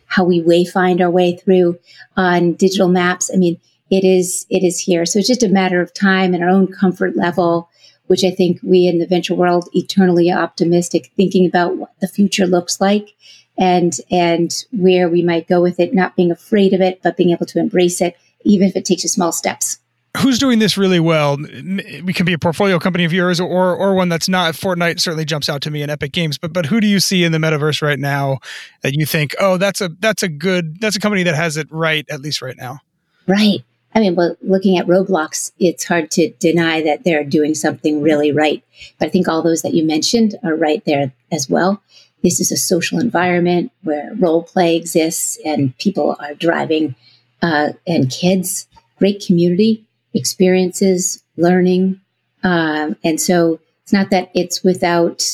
how 0.06 0.24
we 0.24 0.42
wayfind 0.42 1.00
our 1.00 1.10
way 1.10 1.36
through 1.36 1.78
on 2.16 2.54
digital 2.54 2.88
maps. 2.88 3.30
I 3.32 3.36
mean, 3.36 3.60
it 3.90 4.04
is 4.04 4.46
it 4.50 4.64
is 4.64 4.78
here. 4.78 5.04
So 5.04 5.18
it's 5.18 5.28
just 5.28 5.42
a 5.42 5.48
matter 5.48 5.80
of 5.80 5.92
time 5.92 6.32
and 6.32 6.42
our 6.42 6.50
own 6.50 6.66
comfort 6.68 7.16
level 7.16 7.68
which 8.10 8.24
I 8.24 8.32
think 8.32 8.58
we 8.64 8.88
in 8.88 8.98
the 8.98 9.06
venture 9.06 9.36
world 9.36 9.68
eternally 9.72 10.32
optimistic, 10.32 11.12
thinking 11.16 11.46
about 11.46 11.76
what 11.76 11.92
the 12.00 12.08
future 12.08 12.44
looks 12.44 12.80
like 12.80 13.14
and 13.56 13.92
and 14.10 14.52
where 14.72 15.08
we 15.08 15.22
might 15.22 15.46
go 15.46 15.62
with 15.62 15.78
it, 15.78 15.94
not 15.94 16.16
being 16.16 16.32
afraid 16.32 16.72
of 16.72 16.80
it, 16.80 17.00
but 17.04 17.16
being 17.16 17.30
able 17.30 17.46
to 17.46 17.60
embrace 17.60 18.00
it, 18.00 18.16
even 18.42 18.66
if 18.66 18.74
it 18.74 18.84
takes 18.84 19.04
you 19.04 19.08
small 19.08 19.30
steps. 19.30 19.78
Who's 20.16 20.40
doing 20.40 20.58
this 20.58 20.76
really 20.76 20.98
well? 20.98 21.36
We 21.36 22.12
can 22.12 22.26
be 22.26 22.32
a 22.32 22.38
portfolio 22.38 22.80
company 22.80 23.04
of 23.04 23.12
yours, 23.12 23.38
or 23.38 23.76
or 23.76 23.94
one 23.94 24.08
that's 24.08 24.28
not. 24.28 24.54
Fortnite 24.54 24.98
certainly 24.98 25.24
jumps 25.24 25.48
out 25.48 25.62
to 25.62 25.70
me 25.70 25.80
in 25.80 25.88
Epic 25.88 26.10
Games, 26.10 26.36
but 26.36 26.52
but 26.52 26.66
who 26.66 26.80
do 26.80 26.88
you 26.88 26.98
see 26.98 27.22
in 27.22 27.30
the 27.30 27.38
metaverse 27.38 27.80
right 27.80 28.00
now 28.00 28.40
that 28.82 28.94
you 28.94 29.06
think, 29.06 29.36
oh, 29.38 29.56
that's 29.56 29.80
a 29.80 29.88
that's 30.00 30.24
a 30.24 30.28
good 30.28 30.80
that's 30.80 30.96
a 30.96 31.00
company 31.00 31.22
that 31.22 31.36
has 31.36 31.56
it 31.56 31.68
right 31.70 32.04
at 32.10 32.22
least 32.22 32.42
right 32.42 32.56
now? 32.56 32.80
Right. 33.28 33.62
I 33.94 34.00
mean, 34.00 34.14
well, 34.14 34.36
looking 34.40 34.78
at 34.78 34.86
Roblox, 34.86 35.52
it's 35.58 35.84
hard 35.84 36.10
to 36.12 36.30
deny 36.38 36.80
that 36.82 37.02
they're 37.04 37.24
doing 37.24 37.54
something 37.54 38.02
really 38.02 38.30
right. 38.30 38.62
But 38.98 39.06
I 39.06 39.08
think 39.10 39.26
all 39.26 39.42
those 39.42 39.62
that 39.62 39.74
you 39.74 39.84
mentioned 39.84 40.36
are 40.44 40.54
right 40.54 40.84
there 40.84 41.12
as 41.32 41.50
well. 41.50 41.82
This 42.22 42.38
is 42.38 42.52
a 42.52 42.56
social 42.56 43.00
environment 43.00 43.72
where 43.82 44.12
role 44.16 44.42
play 44.42 44.76
exists 44.76 45.38
and 45.44 45.76
people 45.78 46.16
are 46.20 46.34
driving, 46.34 46.94
uh, 47.42 47.70
and 47.86 48.10
kids, 48.10 48.68
great 48.98 49.24
community 49.26 49.84
experiences, 50.14 51.22
learning. 51.36 52.00
Um, 52.44 52.96
and 53.02 53.20
so 53.20 53.58
it's 53.82 53.92
not 53.92 54.10
that 54.10 54.30
it's 54.34 54.62
without, 54.62 55.26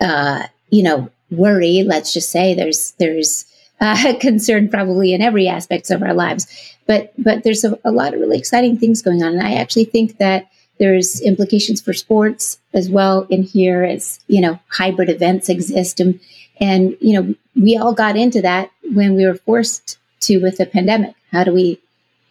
uh, 0.00 0.46
you 0.70 0.82
know, 0.82 1.10
worry. 1.30 1.82
Let's 1.82 2.14
just 2.14 2.30
say 2.30 2.54
there's, 2.54 2.92
there's, 2.92 3.44
uh, 3.82 4.14
concern 4.20 4.68
probably 4.68 5.12
in 5.12 5.20
every 5.20 5.48
aspects 5.48 5.90
of 5.90 6.02
our 6.02 6.14
lives. 6.14 6.46
But 6.86 7.12
but 7.18 7.42
there's 7.42 7.64
a, 7.64 7.78
a 7.84 7.90
lot 7.90 8.14
of 8.14 8.20
really 8.20 8.38
exciting 8.38 8.78
things 8.78 9.02
going 9.02 9.22
on, 9.22 9.34
and 9.34 9.42
I 9.42 9.54
actually 9.54 9.84
think 9.84 10.16
that 10.18 10.48
there's 10.78 11.20
implications 11.20 11.80
for 11.80 11.92
sports 11.92 12.58
as 12.72 12.88
well 12.88 13.26
in 13.28 13.42
here 13.42 13.82
as 13.82 14.20
you 14.28 14.40
know 14.40 14.58
hybrid 14.68 15.10
events 15.10 15.48
exist. 15.48 16.00
And 16.00 16.18
and 16.60 16.96
you 17.00 17.20
know 17.20 17.34
we 17.54 17.76
all 17.76 17.92
got 17.92 18.16
into 18.16 18.40
that 18.42 18.70
when 18.94 19.14
we 19.14 19.26
were 19.26 19.34
forced 19.34 19.98
to 20.20 20.38
with 20.38 20.56
the 20.56 20.66
pandemic. 20.66 21.14
How 21.30 21.44
do 21.44 21.52
we 21.52 21.80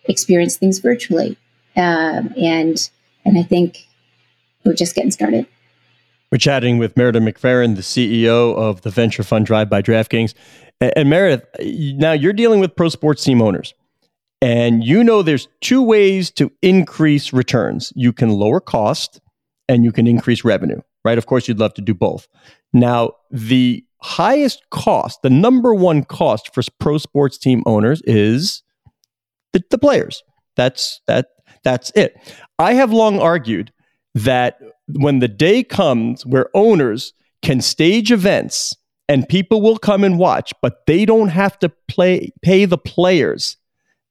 experience 0.05 0.57
things 0.57 0.79
virtually? 0.79 1.37
Um, 1.75 2.33
and 2.35 2.89
and 3.23 3.37
i 3.37 3.43
think 3.43 3.87
we're 4.65 4.73
just 4.73 4.95
getting 4.95 5.11
started. 5.11 5.47
We're 6.31 6.37
chatting 6.37 6.77
with 6.77 6.95
Meredith 6.95 7.23
McPherson, 7.23 7.75
the 7.75 7.81
CEO 7.81 8.55
of 8.55 8.81
the 8.81 8.89
venture 8.89 9.23
fund 9.23 9.45
Drive 9.45 9.69
by 9.69 9.81
DraftKings. 9.81 10.33
And, 10.81 10.91
and 10.97 11.09
Meredith, 11.09 11.45
now 11.97 12.11
you're 12.11 12.33
dealing 12.33 12.59
with 12.59 12.75
pro 12.75 12.89
sports 12.89 13.23
team 13.23 13.41
owners. 13.41 13.73
And 14.41 14.83
you 14.83 15.03
know 15.03 15.21
there's 15.21 15.47
two 15.61 15.83
ways 15.83 16.31
to 16.31 16.51
increase 16.63 17.31
returns. 17.31 17.93
You 17.95 18.11
can 18.11 18.31
lower 18.31 18.59
cost 18.59 19.21
and 19.69 19.85
you 19.85 19.91
can 19.91 20.07
increase 20.07 20.43
revenue, 20.43 20.81
right? 21.05 21.17
Of 21.17 21.27
course, 21.27 21.47
you'd 21.47 21.59
love 21.59 21.75
to 21.75 21.81
do 21.81 21.93
both. 21.93 22.27
Now, 22.73 23.11
the 23.29 23.85
highest 24.01 24.63
cost, 24.71 25.21
the 25.21 25.29
number 25.29 25.75
one 25.75 26.03
cost 26.03 26.53
for 26.53 26.63
pro 26.79 26.97
sports 26.97 27.37
team 27.37 27.61
owners 27.67 28.01
is 28.05 28.63
the, 29.53 29.63
the 29.69 29.77
players. 29.77 30.23
That's 30.55 31.01
that 31.07 31.27
that's 31.63 31.91
it. 31.95 32.17
I 32.57 32.73
have 32.73 32.91
long 32.91 33.19
argued 33.19 33.71
that 34.15 34.59
when 34.87 35.19
the 35.19 35.27
day 35.27 35.63
comes 35.63 36.25
where 36.25 36.49
owners 36.55 37.13
can 37.41 37.61
stage 37.61 38.11
events 38.11 38.75
and 39.11 39.27
people 39.27 39.61
will 39.61 39.77
come 39.77 40.03
and 40.03 40.17
watch, 40.17 40.53
but 40.61 40.85
they 40.87 41.05
don't 41.05 41.29
have 41.29 41.59
to 41.59 41.69
play 41.87 42.31
pay 42.41 42.65
the 42.65 42.77
players 42.77 43.57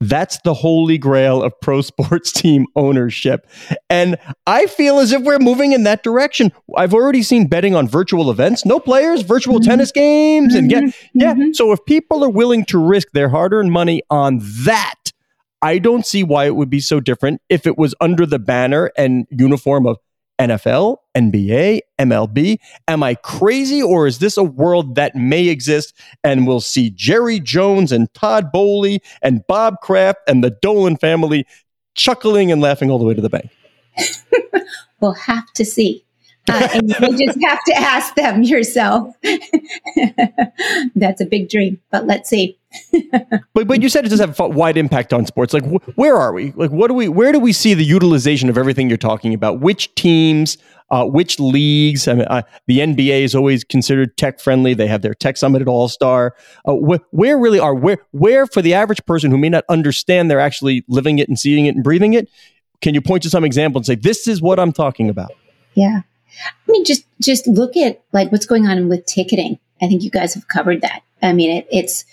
that's 0.00 0.38
the 0.44 0.54
holy 0.54 0.96
grail 0.98 1.42
of 1.42 1.52
pro 1.60 1.80
sports 1.82 2.32
team 2.32 2.66
ownership. 2.74 3.46
And 3.88 4.16
I 4.46 4.66
feel 4.66 4.98
as 4.98 5.12
if 5.12 5.22
we're 5.22 5.38
moving 5.38 5.72
in 5.72 5.84
that 5.84 6.02
direction. 6.02 6.52
I've 6.76 6.94
already 6.94 7.22
seen 7.22 7.46
betting 7.46 7.74
on 7.74 7.86
virtual 7.86 8.30
events, 8.30 8.64
no 8.64 8.80
players, 8.80 9.22
virtual 9.22 9.56
mm-hmm. 9.56 9.70
tennis 9.70 9.92
games. 9.92 10.54
And 10.54 10.70
yeah, 10.70 10.80
mm-hmm. 10.80 11.20
yeah. 11.20 11.34
Mm-hmm. 11.34 11.52
So 11.52 11.72
if 11.72 11.84
people 11.84 12.24
are 12.24 12.30
willing 12.30 12.64
to 12.66 12.78
risk 12.78 13.08
their 13.12 13.28
hard 13.28 13.52
earned 13.52 13.72
money 13.72 14.02
on 14.10 14.40
that, 14.64 14.94
I 15.62 15.78
don't 15.78 16.06
see 16.06 16.24
why 16.24 16.46
it 16.46 16.56
would 16.56 16.70
be 16.70 16.80
so 16.80 17.00
different 17.00 17.42
if 17.50 17.66
it 17.66 17.76
was 17.76 17.94
under 18.00 18.24
the 18.24 18.38
banner 18.38 18.90
and 18.96 19.26
uniform 19.30 19.86
of 19.86 19.98
NFL, 20.40 20.96
NBA, 21.14 21.80
MLB? 21.98 22.58
Am 22.88 23.02
I 23.02 23.14
crazy 23.14 23.82
or 23.82 24.06
is 24.06 24.18
this 24.18 24.36
a 24.36 24.42
world 24.42 24.94
that 24.94 25.14
may 25.14 25.48
exist 25.48 25.94
and 26.24 26.46
we'll 26.46 26.60
see 26.60 26.90
Jerry 26.90 27.38
Jones 27.38 27.92
and 27.92 28.12
Todd 28.14 28.50
Boehly 28.50 29.02
and 29.22 29.46
Bob 29.46 29.80
Kraft 29.82 30.20
and 30.26 30.42
the 30.42 30.50
Dolan 30.62 30.96
family 30.96 31.46
chuckling 31.94 32.50
and 32.50 32.62
laughing 32.62 32.90
all 32.90 32.98
the 32.98 33.04
way 33.04 33.14
to 33.14 33.20
the 33.20 33.28
bank? 33.28 33.50
we'll 35.00 35.12
have 35.12 35.52
to 35.52 35.64
see. 35.64 36.04
Uh, 36.50 36.68
and 36.74 36.90
you 36.90 37.26
just 37.26 37.38
have 37.42 37.62
to 37.64 37.74
ask 37.74 38.14
them 38.14 38.42
yourself. 38.42 39.14
That's 40.94 41.20
a 41.20 41.26
big 41.26 41.48
dream, 41.48 41.80
but 41.90 42.06
let's 42.06 42.28
see. 42.28 42.58
but 43.52 43.66
but 43.66 43.82
you 43.82 43.88
said 43.88 44.06
it 44.06 44.10
does 44.10 44.20
have 44.20 44.38
a 44.38 44.48
wide 44.48 44.76
impact 44.76 45.12
on 45.12 45.26
sports. 45.26 45.52
Like 45.52 45.64
wh- 45.64 45.98
where 45.98 46.16
are 46.16 46.32
we? 46.32 46.52
Like 46.52 46.70
what 46.70 46.88
do 46.88 46.94
we? 46.94 47.08
Where 47.08 47.32
do 47.32 47.40
we 47.40 47.52
see 47.52 47.74
the 47.74 47.84
utilization 47.84 48.48
of 48.48 48.56
everything 48.56 48.88
you're 48.88 48.96
talking 48.96 49.34
about? 49.34 49.60
Which 49.60 49.94
teams? 49.94 50.56
Uh, 50.90 51.04
which 51.04 51.38
leagues? 51.38 52.08
I 52.08 52.14
mean, 52.14 52.26
uh, 52.28 52.42
the 52.66 52.80
NBA 52.80 53.22
is 53.22 53.34
always 53.34 53.62
considered 53.62 54.16
tech 54.16 54.40
friendly. 54.40 54.74
They 54.74 54.88
have 54.88 55.02
their 55.02 55.14
tech 55.14 55.36
summit 55.36 55.62
at 55.62 55.68
All 55.68 55.88
Star. 55.88 56.34
Uh, 56.64 56.74
wh- 56.74 57.14
where 57.14 57.38
really 57.38 57.60
are 57.60 57.74
where 57.74 57.98
where 58.10 58.46
for 58.46 58.60
the 58.60 58.74
average 58.74 59.04
person 59.04 59.30
who 59.30 59.38
may 59.38 59.48
not 59.48 59.64
understand 59.68 60.30
they're 60.30 60.40
actually 60.40 60.84
living 60.88 61.18
it 61.18 61.28
and 61.28 61.38
seeing 61.38 61.66
it 61.66 61.74
and 61.74 61.84
breathing 61.84 62.12
it? 62.12 62.28
Can 62.82 62.94
you 62.94 63.00
point 63.00 63.22
to 63.24 63.30
some 63.30 63.44
example 63.44 63.78
and 63.78 63.86
say 63.86 63.94
this 63.94 64.26
is 64.26 64.40
what 64.40 64.58
I'm 64.58 64.72
talking 64.72 65.08
about? 65.08 65.32
Yeah. 65.74 66.00
I 66.68 66.70
mean, 66.70 66.84
just 66.84 67.04
just 67.20 67.46
look 67.46 67.76
at 67.76 68.02
like 68.12 68.32
what's 68.32 68.46
going 68.46 68.66
on 68.66 68.88
with 68.88 69.06
ticketing. 69.06 69.58
I 69.82 69.88
think 69.88 70.02
you 70.02 70.10
guys 70.10 70.34
have 70.34 70.48
covered 70.48 70.82
that. 70.82 71.02
I 71.22 71.32
mean, 71.32 71.58
it, 71.58 71.68
it's 71.70 72.04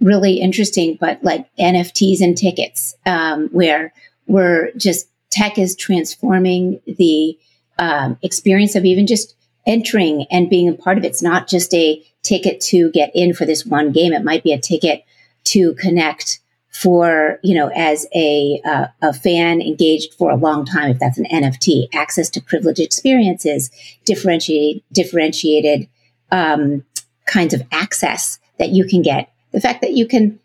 really 0.00 0.34
interesting, 0.40 0.96
but 1.00 1.22
like 1.22 1.46
NFTs 1.56 2.20
and 2.20 2.36
tickets, 2.36 2.94
um, 3.06 3.48
where 3.48 3.92
we're 4.26 4.72
just 4.72 5.08
tech 5.30 5.58
is 5.58 5.76
transforming 5.76 6.80
the 6.86 7.38
um, 7.78 8.18
experience 8.22 8.74
of 8.74 8.84
even 8.84 9.06
just 9.06 9.34
entering 9.66 10.26
and 10.30 10.48
being 10.48 10.68
a 10.68 10.74
part 10.74 10.98
of 10.98 11.04
it. 11.04 11.08
It's 11.08 11.22
not 11.22 11.48
just 11.48 11.74
a 11.74 12.02
ticket 12.22 12.60
to 12.60 12.90
get 12.90 13.10
in 13.14 13.34
for 13.34 13.44
this 13.44 13.66
one 13.66 13.92
game. 13.92 14.12
It 14.12 14.24
might 14.24 14.42
be 14.42 14.52
a 14.52 14.60
ticket 14.60 15.04
to 15.44 15.74
connect 15.74 16.40
for 16.80 17.38
you 17.42 17.54
know 17.54 17.68
as 17.74 18.06
a 18.14 18.60
uh, 18.64 18.86
a 19.02 19.12
fan 19.12 19.60
engaged 19.60 20.14
for 20.14 20.30
a 20.30 20.36
long 20.36 20.64
time 20.64 20.90
if 20.90 20.98
that's 20.98 21.18
an 21.18 21.26
nft 21.32 21.88
access 21.94 22.28
to 22.30 22.40
privileged 22.40 22.80
experiences 22.80 23.70
differentiated 24.04 24.82
differentiated 24.92 25.88
um, 26.32 26.84
kinds 27.26 27.54
of 27.54 27.62
access 27.72 28.38
that 28.58 28.70
you 28.70 28.84
can 28.84 29.02
get 29.02 29.32
the 29.52 29.60
fact 29.60 29.80
that 29.80 29.92
you 29.92 30.06
can 30.06 30.38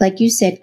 like 0.00 0.20
you 0.20 0.30
said 0.30 0.62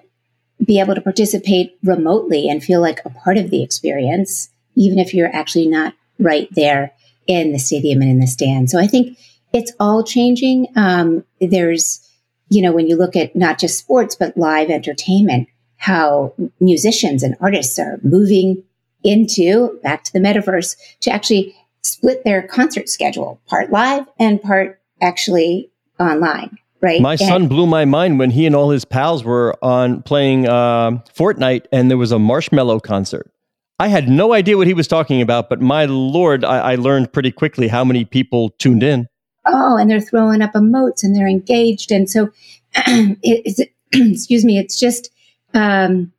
be 0.65 0.79
able 0.79 0.95
to 0.95 1.01
participate 1.01 1.77
remotely 1.83 2.49
and 2.49 2.63
feel 2.63 2.81
like 2.81 2.99
a 3.05 3.09
part 3.09 3.37
of 3.37 3.49
the 3.51 3.63
experience 3.63 4.49
even 4.75 4.99
if 4.99 5.13
you're 5.13 5.33
actually 5.35 5.67
not 5.67 5.93
right 6.19 6.47
there 6.51 6.93
in 7.27 7.51
the 7.51 7.59
stadium 7.59 8.01
and 8.01 8.09
in 8.09 8.19
the 8.19 8.27
stand. 8.27 8.69
So 8.69 8.79
I 8.79 8.87
think 8.87 9.17
it's 9.53 9.71
all 9.79 10.03
changing. 10.03 10.67
Um, 10.75 11.25
there's, 11.39 12.01
you 12.49 12.61
know, 12.61 12.71
when 12.71 12.87
you 12.87 12.95
look 12.95 13.15
at 13.15 13.35
not 13.35 13.59
just 13.59 13.77
sports, 13.77 14.15
but 14.15 14.37
live 14.37 14.69
entertainment, 14.69 15.47
how 15.77 16.33
musicians 16.59 17.23
and 17.23 17.35
artists 17.39 17.77
are 17.77 17.99
moving 18.03 18.63
into 19.03 19.79
back 19.83 20.03
to 20.03 20.13
the 20.13 20.19
metaverse 20.19 20.75
to 21.01 21.11
actually 21.11 21.55
split 21.81 22.23
their 22.23 22.41
concert 22.41 22.89
schedule, 22.89 23.39
part 23.47 23.71
live 23.71 24.05
and 24.19 24.41
part 24.41 24.79
actually 25.01 25.71
online. 25.99 26.57
Right. 26.79 27.01
My 27.01 27.15
son 27.15 27.47
blew 27.47 27.65
my 27.65 27.85
mind 27.85 28.19
when 28.19 28.29
he 28.29 28.45
and 28.45 28.55
all 28.55 28.69
his 28.69 28.85
pals 28.85 29.23
were 29.23 29.55
on 29.63 30.03
playing 30.03 30.47
uh, 30.47 30.91
Fortnite, 31.15 31.65
and 31.71 31.89
there 31.89 31.97
was 31.97 32.11
a 32.11 32.17
Marshmello 32.17 32.81
concert. 32.81 33.31
I 33.79 33.87
had 33.87 34.07
no 34.07 34.33
idea 34.33 34.57
what 34.57 34.67
he 34.67 34.75
was 34.75 34.87
talking 34.87 35.21
about, 35.21 35.49
but 35.49 35.59
my 35.59 35.85
lord, 35.85 36.45
I, 36.45 36.73
I 36.73 36.75
learned 36.75 37.13
pretty 37.13 37.31
quickly 37.31 37.67
how 37.67 37.83
many 37.83 38.05
people 38.05 38.49
tuned 38.59 38.83
in. 38.83 39.07
Oh, 39.47 39.77
and 39.77 39.89
they're 39.89 40.01
throwing 40.01 40.41
up 40.41 40.53
emotes 40.53 41.03
and 41.03 41.15
they're 41.15 41.27
engaged, 41.27 41.91
and 41.91 42.09
so 42.09 42.31
it, 42.75 43.69
excuse 43.93 44.43
me, 44.43 44.57
it's 44.57 44.79
just 44.79 45.09
um, 45.53 46.11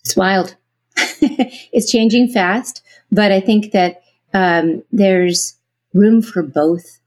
it's 0.00 0.16
wild. 0.16 0.56
it's 0.96 1.90
changing 1.90 2.28
fast, 2.28 2.82
but 3.10 3.32
I 3.32 3.40
think 3.40 3.72
that 3.72 4.02
um, 4.34 4.82
there's 4.92 5.56
room 5.94 6.22
for 6.22 6.42
both. 6.42 6.98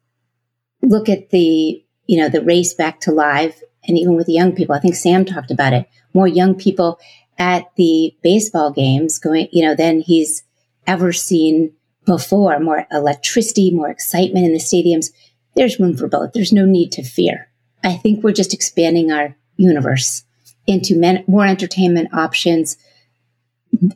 Look 0.82 1.10
at 1.10 1.30
the 1.30 1.84
you 2.08 2.18
know 2.18 2.30
the 2.30 2.42
race 2.42 2.74
back 2.74 3.00
to 3.01 3.12
live, 3.12 3.62
and 3.88 3.98
even 3.98 4.15
with 4.15 4.27
the 4.27 4.34
young 4.34 4.54
people. 4.54 4.75
I 4.75 4.80
think 4.80 4.96
Sam 4.96 5.25
talked 5.25 5.51
about 5.51 5.74
it. 5.74 5.88
More 6.13 6.27
young 6.27 6.56
people 6.56 7.00
at 7.38 7.75
the 7.75 8.15
baseball 8.24 8.72
games 8.72 9.20
going, 9.20 9.50
you 9.51 9.65
know, 9.65 9.75
than 9.75 10.00
he's 10.00 10.44
ever 10.88 11.12
seen 11.12 11.74
before. 12.05 12.59
More 12.59 12.85
electricity, 12.91 13.71
more 13.71 13.89
excitement 13.89 14.45
in 14.45 14.53
the 14.53 14.59
stadiums. 14.59 15.12
There's 15.55 15.79
room 15.79 15.95
for 15.97 16.07
both. 16.07 16.33
There's 16.33 16.53
no 16.53 16.65
need 16.65 16.91
to 16.93 17.03
fear. 17.03 17.50
I 17.83 17.95
think 17.95 18.24
we're 18.24 18.33
just 18.33 18.53
expanding 18.53 19.12
our 19.12 19.35
universe 19.57 20.24
into 20.67 20.95
men, 20.95 21.24
more 21.27 21.45
entertainment 21.45 22.13
options, 22.13 22.77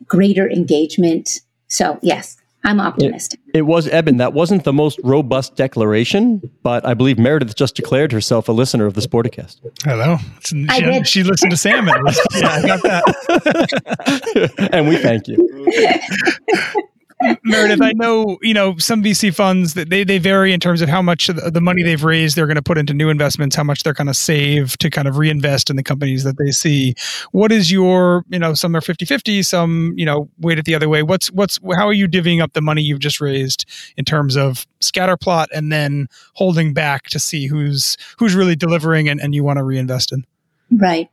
greater 0.06 0.48
engagement. 0.48 1.40
So, 1.66 1.98
yes, 2.00 2.36
I'm 2.64 2.80
optimistic. 2.80 3.40
It, 3.48 3.58
it, 3.58 3.62
was 3.62 3.88
Eben. 3.88 4.18
That 4.18 4.32
wasn't 4.32 4.64
the 4.64 4.72
most 4.72 5.00
robust 5.02 5.56
declaration, 5.56 6.42
but 6.62 6.86
I 6.86 6.94
believe 6.94 7.18
Meredith 7.18 7.56
just 7.56 7.74
declared 7.74 8.12
herself 8.12 8.48
a 8.48 8.52
listener 8.52 8.86
of 8.86 8.94
the 8.94 9.00
Sporticast. 9.00 9.60
Hello. 9.82 10.18
She, 10.40 10.66
I 10.68 10.80
did. 10.80 11.08
she 11.08 11.22
listened 11.22 11.50
to 11.50 11.56
Sam. 11.56 11.86
yeah, 11.86 11.92
I 11.94 12.66
got 12.66 12.82
that. 12.82 14.68
and 14.72 14.88
we 14.88 14.96
thank 14.98 15.26
you. 15.26 15.36
Meredith, 17.44 17.82
I 17.82 17.92
know 17.96 18.38
you 18.42 18.54
know 18.54 18.76
some 18.78 19.02
VC 19.02 19.34
funds 19.34 19.74
that 19.74 19.90
they, 19.90 20.04
they 20.04 20.18
vary 20.18 20.52
in 20.52 20.60
terms 20.60 20.80
of 20.80 20.88
how 20.88 21.02
much 21.02 21.26
the, 21.26 21.50
the 21.50 21.60
money 21.60 21.82
they've 21.82 22.02
raised 22.02 22.36
they're 22.36 22.46
going 22.46 22.56
to 22.56 22.62
put 22.62 22.78
into 22.78 22.94
new 22.94 23.08
investments, 23.08 23.56
how 23.56 23.64
much 23.64 23.82
they're 23.82 23.92
going 23.92 24.06
to 24.06 24.14
save 24.14 24.76
to 24.78 24.90
kind 24.90 25.06
of 25.06 25.18
reinvest 25.18 25.70
in 25.70 25.76
the 25.76 25.82
companies 25.82 26.24
that 26.24 26.38
they 26.38 26.50
see. 26.50 26.94
What 27.32 27.52
is 27.52 27.70
your 27.70 28.24
you 28.28 28.38
know 28.38 28.54
some 28.54 28.74
are 28.74 28.80
50-50, 28.80 29.44
some 29.44 29.94
you 29.96 30.06
know 30.06 30.28
weight 30.38 30.58
it 30.58 30.64
the 30.64 30.74
other 30.74 30.88
way. 30.88 31.02
What's 31.02 31.30
what's 31.30 31.58
how 31.74 31.86
are 31.86 31.92
you 31.92 32.08
divvying 32.08 32.42
up 32.42 32.52
the 32.54 32.62
money 32.62 32.82
you've 32.82 33.00
just 33.00 33.20
raised 33.20 33.66
in 33.96 34.04
terms 34.04 34.36
of 34.36 34.66
scatter 34.80 35.16
plot 35.16 35.48
and 35.54 35.70
then 35.70 36.08
holding 36.34 36.72
back 36.72 37.04
to 37.08 37.18
see 37.18 37.46
who's 37.46 37.96
who's 38.18 38.34
really 38.34 38.56
delivering 38.56 39.08
and, 39.08 39.20
and 39.20 39.34
you 39.34 39.44
want 39.44 39.58
to 39.58 39.64
reinvest 39.64 40.12
in? 40.12 40.24
Right 40.70 41.10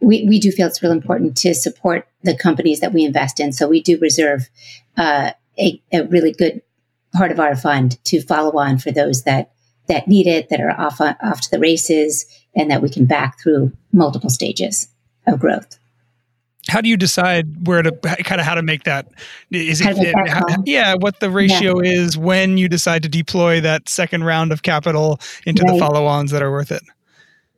we, 0.00 0.24
we 0.24 0.38
do 0.38 0.50
feel 0.50 0.66
it's 0.66 0.82
really 0.82 0.96
important 0.96 1.36
to 1.38 1.54
support 1.54 2.06
the 2.22 2.36
companies 2.36 2.80
that 2.80 2.92
we 2.92 3.04
invest 3.04 3.40
in. 3.40 3.52
So 3.52 3.68
we 3.68 3.82
do 3.82 3.98
reserve 3.98 4.48
uh, 4.96 5.32
a, 5.58 5.82
a, 5.92 6.04
really 6.04 6.32
good 6.32 6.62
part 7.14 7.30
of 7.30 7.40
our 7.40 7.56
fund 7.56 8.02
to 8.04 8.20
follow 8.20 8.58
on 8.58 8.78
for 8.78 8.90
those 8.90 9.24
that 9.24 9.52
that 9.88 10.06
need 10.06 10.26
it, 10.26 10.48
that 10.50 10.60
are 10.60 10.70
off 10.70 11.00
off 11.00 11.40
to 11.40 11.50
the 11.50 11.58
races, 11.58 12.26
and 12.54 12.70
that 12.70 12.80
we 12.80 12.88
can 12.88 13.06
back 13.06 13.40
through 13.40 13.72
multiple 13.92 14.30
stages 14.30 14.88
of 15.26 15.40
growth. 15.40 15.78
How 16.68 16.80
do 16.80 16.88
you 16.88 16.96
decide 16.96 17.66
where 17.66 17.82
to 17.82 17.90
kind 17.90 18.40
of 18.40 18.46
how 18.46 18.54
to 18.54 18.62
make 18.62 18.84
that? 18.84 19.08
Is 19.50 19.80
it, 19.80 19.98
it 19.98 20.14
how, 20.28 20.44
yeah, 20.64 20.94
what 20.94 21.18
the 21.18 21.30
ratio 21.30 21.82
yeah. 21.82 21.90
is 21.90 22.16
when 22.16 22.56
you 22.58 22.68
decide 22.68 23.02
to 23.02 23.08
deploy 23.08 23.60
that 23.62 23.88
second 23.88 24.24
round 24.24 24.52
of 24.52 24.62
capital 24.62 25.18
into 25.46 25.62
right. 25.64 25.72
the 25.72 25.78
follow-ons 25.78 26.30
that 26.30 26.42
are 26.42 26.50
worth 26.52 26.70
it? 26.70 26.82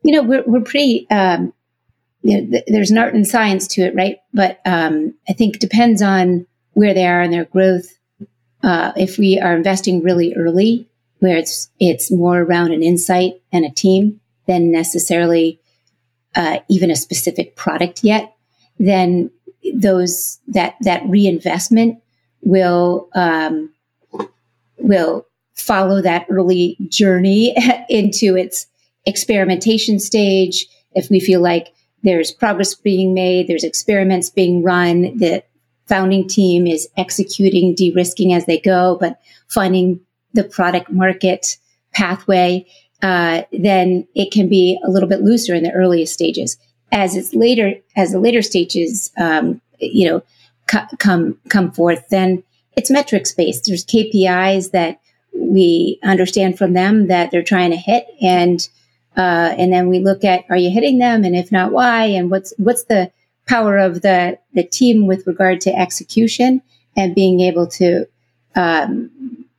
You 0.03 0.13
know, 0.13 0.23
we're 0.23 0.43
we're 0.47 0.61
pretty 0.61 1.07
um, 1.11 1.53
you 2.23 2.41
know, 2.41 2.51
th- 2.51 2.63
there's 2.67 2.91
an 2.91 2.97
art 2.97 3.13
and 3.13 3.27
science 3.27 3.67
to 3.67 3.81
it, 3.81 3.95
right? 3.95 4.17
But 4.33 4.59
um, 4.65 5.13
I 5.29 5.33
think 5.33 5.59
depends 5.59 6.01
on 6.01 6.47
where 6.73 6.93
they 6.93 7.05
are 7.05 7.21
in 7.21 7.31
their 7.31 7.45
growth. 7.45 7.87
Uh, 8.63 8.93
if 8.95 9.17
we 9.17 9.39
are 9.39 9.55
investing 9.55 10.01
really 10.01 10.33
early, 10.35 10.89
where 11.19 11.37
it's 11.37 11.69
it's 11.79 12.11
more 12.11 12.41
around 12.41 12.71
an 12.71 12.81
insight 12.81 13.41
and 13.51 13.65
a 13.65 13.71
team 13.71 14.21
than 14.47 14.71
necessarily 14.71 15.59
uh, 16.35 16.59
even 16.69 16.89
a 16.89 16.95
specific 16.95 17.55
product 17.55 18.03
yet, 18.03 18.35
then 18.79 19.29
those 19.73 20.39
that 20.47 20.75
that 20.81 21.05
reinvestment 21.05 22.01
will 22.41 23.09
um, 23.15 23.73
will 24.77 25.27
follow 25.55 26.01
that 26.01 26.25
early 26.29 26.77
journey 26.87 27.55
into 27.89 28.35
its 28.35 28.65
experimentation 29.05 29.99
stage. 29.99 30.67
If 30.93 31.09
we 31.09 31.19
feel 31.19 31.41
like 31.41 31.73
there's 32.03 32.31
progress 32.31 32.75
being 32.75 33.13
made, 33.13 33.47
there's 33.47 33.63
experiments 33.63 34.29
being 34.29 34.61
run, 34.61 35.17
the 35.17 35.43
founding 35.87 36.27
team 36.27 36.67
is 36.67 36.87
executing, 36.97 37.75
de 37.75 37.91
risking 37.91 38.33
as 38.33 38.45
they 38.45 38.59
go, 38.59 38.97
but 38.99 39.19
finding 39.47 39.99
the 40.33 40.43
product 40.43 40.89
market 40.89 41.57
pathway, 41.93 42.65
uh, 43.01 43.43
then 43.51 44.07
it 44.15 44.31
can 44.31 44.49
be 44.49 44.79
a 44.85 44.89
little 44.89 45.09
bit 45.09 45.21
looser 45.21 45.53
in 45.53 45.63
the 45.63 45.71
earliest 45.71 46.13
stages. 46.13 46.57
As 46.91 47.15
it's 47.15 47.33
later, 47.33 47.73
as 47.95 48.11
the 48.11 48.19
later 48.19 48.41
stages, 48.41 49.11
um, 49.17 49.61
you 49.79 50.09
know, 50.09 50.23
come 50.99 51.37
come 51.49 51.71
forth, 51.71 52.07
then 52.09 52.43
it's 52.77 52.91
metrics 52.91 53.33
based. 53.33 53.65
There's 53.65 53.85
KPIs 53.85 54.71
that 54.71 54.99
we 55.35 55.99
understand 56.03 56.57
from 56.57 56.73
them 56.73 57.07
that 57.07 57.31
they're 57.31 57.43
trying 57.43 57.71
to 57.71 57.77
hit, 57.77 58.05
and 58.21 58.67
uh, 59.15 59.53
and 59.57 59.71
then 59.71 59.87
we 59.87 59.99
look 59.99 60.23
at 60.23 60.45
are 60.49 60.57
you 60.57 60.69
hitting 60.69 60.97
them, 60.97 61.23
and 61.23 61.35
if 61.35 61.51
not, 61.51 61.71
why, 61.71 62.05
and 62.05 62.31
what's 62.31 62.53
what's 62.57 62.85
the 62.85 63.11
power 63.47 63.77
of 63.77 64.01
the 64.01 64.37
the 64.53 64.63
team 64.63 65.07
with 65.07 65.27
regard 65.27 65.61
to 65.61 65.75
execution 65.75 66.61
and 66.95 67.15
being 67.15 67.39
able 67.39 67.67
to 67.67 68.05
um, 68.55 69.11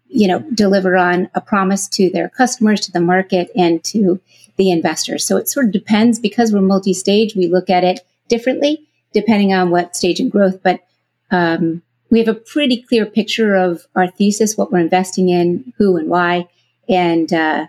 you 0.09 0.29
know 0.29 0.40
deliver 0.55 0.97
on 0.97 1.29
a 1.35 1.40
promise 1.40 1.88
to 1.88 2.11
their 2.11 2.29
customers, 2.29 2.81
to 2.81 2.93
the 2.93 3.01
market, 3.01 3.51
and 3.57 3.83
to 3.85 4.21
the 4.57 4.71
investors. 4.71 5.27
So 5.27 5.37
it 5.37 5.49
sort 5.49 5.67
of 5.67 5.73
depends 5.73 6.19
because 6.19 6.53
we're 6.53 6.61
multi-stage. 6.61 7.35
We 7.35 7.49
look 7.49 7.71
at 7.71 7.85
it 7.85 8.01
differently 8.29 8.87
depending 9.12 9.55
on 9.55 9.71
what 9.71 9.97
stage 9.97 10.21
in 10.21 10.29
growth, 10.29 10.61
but 10.62 10.81
um, 11.31 11.83
we 12.11 12.19
have 12.19 12.29
a 12.29 12.35
pretty 12.35 12.83
clear 12.83 13.07
picture 13.07 13.55
of 13.55 13.87
our 13.95 14.09
thesis, 14.09 14.57
what 14.57 14.71
we're 14.71 14.81
investing 14.81 15.29
in, 15.31 15.73
who 15.79 15.97
and 15.97 16.09
why, 16.09 16.49
and 16.88 17.33
uh, 17.33 17.67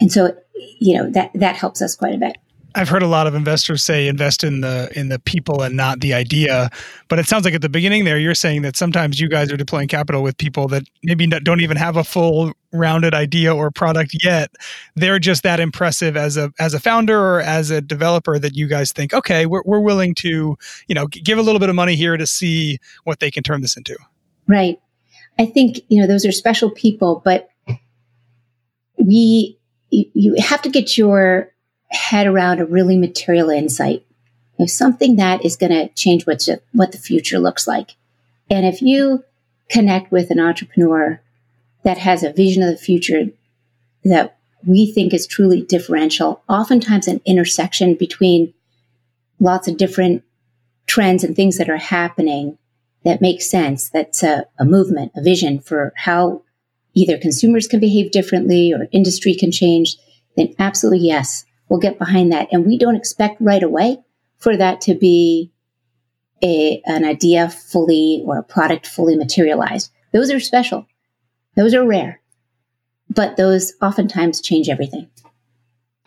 and 0.00 0.12
so, 0.12 0.36
you 0.78 0.96
know, 0.96 1.10
that, 1.10 1.30
that 1.34 1.56
helps 1.56 1.82
us 1.82 1.94
quite 1.94 2.14
a 2.14 2.18
bit. 2.18 2.36
I've 2.74 2.88
heard 2.88 3.02
a 3.02 3.08
lot 3.08 3.26
of 3.26 3.34
investors 3.34 3.82
say 3.82 4.06
invest 4.08 4.44
in 4.44 4.60
the 4.60 4.90
in 4.94 5.08
the 5.08 5.18
people 5.18 5.62
and 5.62 5.74
not 5.74 6.00
the 6.00 6.12
idea. 6.12 6.70
But 7.08 7.18
it 7.18 7.26
sounds 7.26 7.44
like 7.44 7.54
at 7.54 7.62
the 7.62 7.68
beginning 7.68 8.04
there, 8.04 8.18
you're 8.18 8.34
saying 8.34 8.62
that 8.62 8.76
sometimes 8.76 9.18
you 9.18 9.28
guys 9.28 9.50
are 9.50 9.56
deploying 9.56 9.88
capital 9.88 10.22
with 10.22 10.36
people 10.36 10.68
that 10.68 10.84
maybe 11.02 11.26
don't 11.26 11.60
even 11.60 11.76
have 11.76 11.96
a 11.96 12.04
full 12.04 12.52
rounded 12.72 13.14
idea 13.14 13.54
or 13.54 13.70
product 13.70 14.14
yet. 14.22 14.50
They're 14.94 15.18
just 15.18 15.42
that 15.44 15.60
impressive 15.60 16.16
as 16.16 16.36
a 16.36 16.52
as 16.58 16.74
a 16.74 16.78
founder 16.78 17.18
or 17.18 17.40
as 17.40 17.70
a 17.70 17.80
developer 17.80 18.38
that 18.38 18.54
you 18.54 18.68
guys 18.68 18.92
think, 18.92 19.14
okay, 19.14 19.46
we're 19.46 19.62
we're 19.64 19.80
willing 19.80 20.14
to 20.16 20.56
you 20.86 20.94
know 20.94 21.06
give 21.06 21.38
a 21.38 21.42
little 21.42 21.60
bit 21.60 21.70
of 21.70 21.74
money 21.74 21.96
here 21.96 22.16
to 22.16 22.26
see 22.26 22.78
what 23.04 23.18
they 23.18 23.30
can 23.30 23.42
turn 23.42 23.62
this 23.62 23.76
into. 23.76 23.96
Right. 24.46 24.78
I 25.38 25.46
think 25.46 25.80
you 25.88 26.00
know 26.00 26.06
those 26.06 26.26
are 26.26 26.32
special 26.32 26.70
people, 26.70 27.22
but 27.24 27.48
we 28.98 29.57
you, 29.90 30.10
you 30.14 30.36
have 30.38 30.62
to 30.62 30.70
get 30.70 30.98
your 30.98 31.52
head 31.90 32.26
around 32.26 32.60
a 32.60 32.66
really 32.66 32.96
material 32.96 33.50
insight. 33.50 34.04
If 34.58 34.70
something 34.70 35.16
that 35.16 35.44
is 35.44 35.56
going 35.56 35.72
to 35.72 35.88
change 35.94 36.26
what 36.26 36.46
what 36.72 36.92
the 36.92 36.98
future 36.98 37.38
looks 37.38 37.66
like, 37.66 37.94
and 38.50 38.66
if 38.66 38.82
you 38.82 39.24
connect 39.68 40.10
with 40.10 40.30
an 40.30 40.40
entrepreneur 40.40 41.20
that 41.84 41.98
has 41.98 42.22
a 42.22 42.32
vision 42.32 42.62
of 42.62 42.70
the 42.70 42.76
future 42.76 43.26
that 44.04 44.36
we 44.66 44.90
think 44.90 45.14
is 45.14 45.26
truly 45.26 45.62
differential, 45.62 46.42
oftentimes 46.48 47.06
an 47.06 47.20
intersection 47.24 47.94
between 47.94 48.52
lots 49.38 49.68
of 49.68 49.76
different 49.76 50.24
trends 50.86 51.22
and 51.22 51.36
things 51.36 51.58
that 51.58 51.70
are 51.70 51.76
happening 51.76 52.58
that 53.04 53.20
make 53.20 53.40
sense. 53.40 53.88
That's 53.88 54.22
a, 54.22 54.46
a 54.58 54.64
movement, 54.64 55.12
a 55.14 55.22
vision 55.22 55.60
for 55.60 55.92
how 55.96 56.42
either 56.98 57.16
consumers 57.16 57.68
can 57.68 57.80
behave 57.80 58.10
differently 58.10 58.72
or 58.72 58.88
industry 58.90 59.34
can 59.34 59.52
change, 59.52 59.96
then 60.36 60.52
absolutely 60.58 61.06
yes, 61.06 61.44
we'll 61.68 61.78
get 61.78 61.98
behind 61.98 62.32
that. 62.32 62.48
And 62.50 62.66
we 62.66 62.76
don't 62.76 62.96
expect 62.96 63.40
right 63.40 63.62
away 63.62 63.98
for 64.38 64.56
that 64.56 64.80
to 64.82 64.94
be 64.94 65.52
a, 66.42 66.82
an 66.86 67.04
idea 67.04 67.48
fully 67.48 68.22
or 68.26 68.38
a 68.38 68.42
product 68.42 68.86
fully 68.86 69.16
materialized. 69.16 69.90
Those 70.12 70.30
are 70.30 70.40
special. 70.40 70.86
Those 71.56 71.74
are 71.74 71.86
rare, 71.86 72.20
but 73.10 73.36
those 73.36 73.72
oftentimes 73.82 74.40
change 74.40 74.68
everything. 74.68 75.08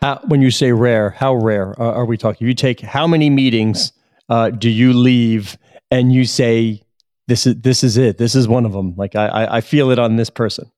Uh, 0.00 0.18
when 0.26 0.42
you 0.42 0.50
say 0.50 0.72
rare, 0.72 1.10
how 1.10 1.34
rare 1.34 1.78
are, 1.78 1.94
are 1.94 2.04
we 2.04 2.16
talking? 2.16 2.46
You 2.46 2.54
take 2.54 2.80
how 2.80 3.06
many 3.06 3.30
meetings 3.30 3.92
uh, 4.28 4.50
do 4.50 4.68
you 4.68 4.92
leave 4.92 5.56
and 5.90 6.12
you 6.12 6.24
say, 6.24 6.82
this 7.28 7.46
is, 7.46 7.60
this 7.60 7.84
is 7.84 7.96
it. 7.96 8.18
This 8.18 8.34
is 8.34 8.48
one 8.48 8.66
of 8.66 8.72
them. 8.72 8.94
Like 8.96 9.14
I, 9.14 9.46
I 9.58 9.60
feel 9.60 9.90
it 9.90 9.98
on 9.98 10.16
this 10.16 10.30
person. 10.30 10.70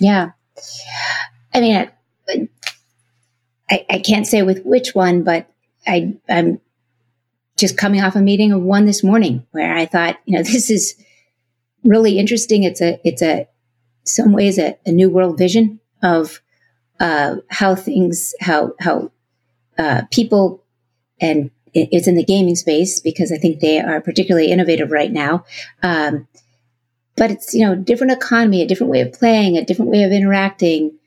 Yeah. 0.00 0.32
I 1.54 1.60
mean, 1.60 1.90
I, 3.70 3.86
I 3.90 3.98
can't 3.98 4.26
say 4.26 4.42
with 4.42 4.64
which 4.64 4.94
one, 4.94 5.22
but 5.22 5.50
I, 5.86 6.14
I'm 6.28 6.60
just 7.56 7.78
coming 7.78 8.02
off 8.02 8.16
a 8.16 8.20
meeting 8.20 8.52
of 8.52 8.62
one 8.62 8.86
this 8.86 9.02
morning 9.02 9.46
where 9.52 9.74
I 9.74 9.86
thought, 9.86 10.18
you 10.24 10.36
know, 10.36 10.42
this 10.42 10.70
is 10.70 10.94
really 11.84 12.18
interesting. 12.18 12.64
It's 12.64 12.80
a, 12.80 13.00
it's 13.04 13.22
a, 13.22 13.48
some 14.04 14.32
ways 14.32 14.58
a, 14.58 14.78
a 14.86 14.92
new 14.92 15.10
world 15.10 15.36
vision 15.36 15.80
of 16.02 16.40
uh, 17.00 17.36
how 17.48 17.74
things, 17.74 18.34
how 18.40 18.72
how 18.80 19.10
uh, 19.78 20.02
people, 20.10 20.64
and 21.20 21.50
it's 21.74 22.06
in 22.06 22.14
the 22.14 22.24
gaming 22.24 22.56
space 22.56 23.00
because 23.00 23.30
I 23.32 23.36
think 23.36 23.60
they 23.60 23.80
are 23.80 24.00
particularly 24.00 24.50
innovative 24.50 24.90
right 24.90 25.12
now. 25.12 25.44
Um, 25.82 26.26
but 27.16 27.30
it's 27.30 27.54
you 27.54 27.64
know 27.66 27.74
different 27.74 28.12
economy, 28.12 28.62
a 28.62 28.66
different 28.66 28.90
way 28.90 29.00
of 29.00 29.12
playing, 29.12 29.56
a 29.56 29.64
different 29.64 29.90
way 29.90 30.02
of 30.02 30.12
interacting, 30.12 30.98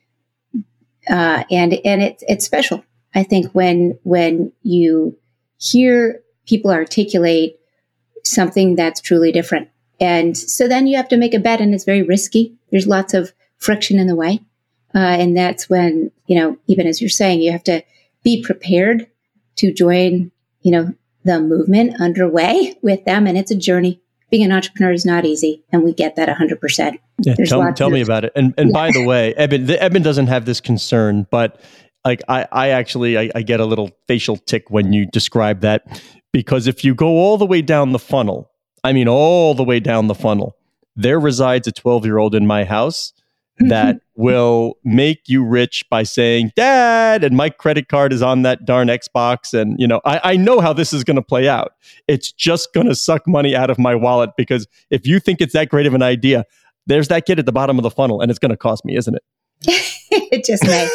uh, 1.09 1.43
and 1.49 1.73
and 1.85 2.01
it's 2.01 2.23
it's 2.27 2.45
special. 2.45 2.83
I 3.15 3.23
think 3.23 3.51
when 3.53 3.97
when 4.03 4.51
you 4.63 5.17
hear 5.57 6.21
people 6.45 6.71
articulate 6.71 7.59
something 8.23 8.75
that's 8.75 9.01
truly 9.01 9.31
different. 9.31 9.69
And 9.99 10.37
so 10.37 10.67
then 10.67 10.87
you 10.87 10.97
have 10.97 11.09
to 11.09 11.17
make 11.17 11.33
a 11.33 11.39
bet 11.39 11.61
and 11.61 11.73
it's 11.73 11.83
very 11.83 12.03
risky. 12.03 12.55
There's 12.71 12.87
lots 12.87 13.13
of 13.13 13.33
friction 13.57 13.99
in 13.99 14.07
the 14.07 14.15
way. 14.15 14.39
Uh, 14.95 14.97
and 14.97 15.37
that's 15.37 15.69
when, 15.69 16.11
you 16.25 16.39
know, 16.39 16.57
even 16.67 16.87
as 16.87 17.01
you're 17.01 17.09
saying, 17.09 17.41
you 17.41 17.51
have 17.51 17.63
to 17.65 17.83
be 18.23 18.43
prepared 18.43 19.07
to 19.57 19.73
join, 19.73 20.31
you 20.61 20.71
know, 20.71 20.93
the 21.23 21.39
movement 21.39 21.99
underway 22.01 22.77
with 22.81 23.05
them. 23.05 23.27
And 23.27 23.37
it's 23.37 23.51
a 23.51 23.55
journey. 23.55 24.01
Being 24.29 24.43
an 24.43 24.51
entrepreneur 24.51 24.91
is 24.91 25.05
not 25.05 25.25
easy. 25.25 25.63
And 25.71 25.83
we 25.83 25.93
get 25.93 26.15
that 26.15 26.29
100%. 26.29 26.97
Yeah, 27.21 27.35
tell, 27.45 27.73
tell 27.73 27.89
me 27.89 28.01
about 28.01 28.25
it. 28.25 28.31
And, 28.35 28.53
and 28.57 28.69
yeah. 28.69 28.73
by 28.73 28.91
the 28.91 29.03
way, 29.03 29.33
Eben, 29.35 29.65
the, 29.65 29.81
Eben 29.81 30.03
doesn't 30.03 30.27
have 30.27 30.45
this 30.45 30.61
concern, 30.61 31.27
but 31.31 31.61
like 32.05 32.21
I, 32.27 32.47
I 32.51 32.69
actually, 32.69 33.17
I, 33.17 33.29
I 33.35 33.41
get 33.41 33.59
a 33.59 33.65
little 33.65 33.91
facial 34.07 34.37
tick 34.37 34.69
when 34.69 34.93
you 34.93 35.05
describe 35.05 35.61
that 35.61 36.01
because 36.31 36.67
if 36.67 36.83
you 36.83 36.95
go 36.95 37.07
all 37.07 37.37
the 37.37 37.45
way 37.45 37.61
down 37.61 37.91
the 37.91 37.99
funnel, 37.99 38.51
I 38.83 38.93
mean, 38.93 39.07
all 39.07 39.55
the 39.55 39.63
way 39.63 39.79
down 39.79 40.07
the 40.07 40.15
funnel, 40.15 40.55
there 40.95 41.19
resides 41.19 41.67
a 41.67 41.71
12 41.71 42.05
year 42.05 42.17
old 42.17 42.35
in 42.35 42.45
my 42.45 42.63
house 42.63 43.13
that 43.59 44.01
will 44.15 44.77
make 44.83 45.27
you 45.27 45.43
rich 45.43 45.83
by 45.89 46.03
saying, 46.03 46.51
Dad, 46.55 47.23
and 47.23 47.35
my 47.35 47.49
credit 47.49 47.87
card 47.87 48.13
is 48.13 48.21
on 48.21 48.41
that 48.43 48.65
darn 48.65 48.87
Xbox. 48.87 49.53
And, 49.53 49.79
you 49.79 49.87
know, 49.87 50.01
I, 50.05 50.21
I 50.23 50.37
know 50.37 50.59
how 50.59 50.73
this 50.73 50.93
is 50.93 51.03
going 51.03 51.15
to 51.15 51.21
play 51.21 51.47
out. 51.47 51.73
It's 52.07 52.31
just 52.31 52.73
going 52.73 52.87
to 52.87 52.95
suck 52.95 53.27
money 53.27 53.55
out 53.55 53.69
of 53.69 53.79
my 53.79 53.95
wallet 53.95 54.31
because 54.37 54.67
if 54.89 55.05
you 55.05 55.19
think 55.19 55.41
it's 55.41 55.53
that 55.53 55.69
great 55.69 55.85
of 55.85 55.93
an 55.93 56.03
idea, 56.03 56.45
there's 56.87 57.07
that 57.09 57.25
kid 57.25 57.39
at 57.39 57.45
the 57.45 57.51
bottom 57.51 57.77
of 57.77 57.83
the 57.83 57.91
funnel 57.91 58.21
and 58.21 58.29
it's 58.29 58.39
going 58.39 58.51
to 58.51 58.57
cost 58.57 58.83
me, 58.85 58.95
isn't 58.97 59.15
it? 59.15 59.23
it 60.11 60.45
just 60.45 60.63
may. 60.63 60.89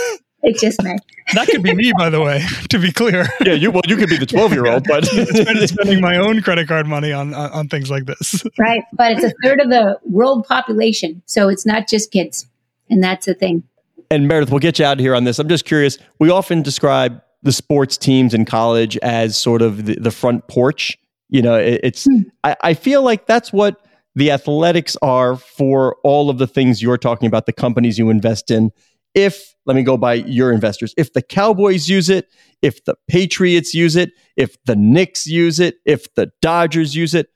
It 0.45 0.59
just 0.59 0.83
may. 0.83 0.97
that 1.33 1.49
could 1.49 1.63
be 1.63 1.75
me, 1.75 1.93
by 1.97 2.11
the 2.11 2.21
way. 2.21 2.45
To 2.69 2.79
be 2.79 2.93
clear. 2.93 3.27
Yeah, 3.41 3.55
you 3.55 3.71
well, 3.71 3.83
you 3.87 3.97
could 3.97 4.11
be 4.11 4.19
the 4.19 4.27
twelve-year-old, 4.27 4.85
but 4.85 5.07
spending 5.69 6.03
my 6.03 6.19
own 6.19 6.43
credit 6.43 6.69
card 6.69 6.87
money 6.87 7.13
on, 7.13 7.33
on 7.33 7.51
on 7.53 7.69
things 7.69 7.91
like 7.91 8.05
this. 8.05 8.45
Right, 8.59 8.83
but 8.93 9.13
it's 9.13 9.25
a 9.25 9.33
third 9.43 9.61
of 9.61 9.71
the 9.71 9.99
world 10.05 10.47
population, 10.47 11.23
so 11.25 11.49
it's 11.49 11.65
not 11.65 11.89
just 11.89 12.11
kids. 12.11 12.47
And 12.91 13.03
that's 13.03 13.27
the 13.27 13.35
thing. 13.35 13.65
And 14.11 14.29
Meredith, 14.29 14.51
we'll 14.51 14.61
get 14.61 14.79
you 14.79 14.85
out 14.85 14.99
of 14.99 15.01
here 15.01 15.15
on 15.15 15.25
this. 15.25 15.39
I'm 15.39 15.49
just 15.49 15.65
curious. 15.65 15.99
We 16.19 16.31
often 16.31 16.63
describe 16.63 17.21
the 17.43 17.53
sports 17.53 17.97
teams 17.97 18.35
in 18.35 18.45
college 18.45 18.97
as 18.99 19.37
sort 19.37 19.63
of 19.63 19.87
the, 19.87 19.97
the 19.97 20.11
front 20.11 20.47
porch. 20.49 20.99
You 21.29 21.43
know, 21.43 21.57
it, 21.57 21.81
it's, 21.83 22.05
hmm. 22.05 22.23
I, 22.43 22.57
I 22.63 22.75
feel 22.75 23.03
like 23.03 23.27
that's 23.27 23.53
what 23.53 23.85
the 24.15 24.31
athletics 24.31 24.97
are 25.03 25.37
for 25.37 25.97
all 26.05 26.31
of 26.31 26.39
the 26.39 26.47
things 26.47 26.83
you're 26.83 26.99
talking 26.99 27.27
about, 27.27 27.47
the 27.47 27.53
companies 27.53 27.99
you 27.99 28.11
invest 28.11 28.51
in. 28.51 28.71
If, 29.15 29.55
let 29.67 29.77
me 29.77 29.83
go 29.83 29.97
by 29.97 30.15
your 30.15 30.53
investors, 30.53 30.95
if 30.97 31.13
the 31.13 31.23
Cowboys 31.23 31.89
use 31.89 32.09
it, 32.09 32.29
if 32.63 32.85
the 32.85 32.95
Patriots 33.09 33.75
use 33.75 33.97
it, 33.97 34.13
if 34.37 34.57
the 34.65 34.77
Knicks 34.77 35.27
use 35.27 35.61
it, 35.61 35.77
if 35.85 36.13
the 36.15 36.31
Dodgers 36.41 36.95
use 36.95 37.15
it, 37.15 37.29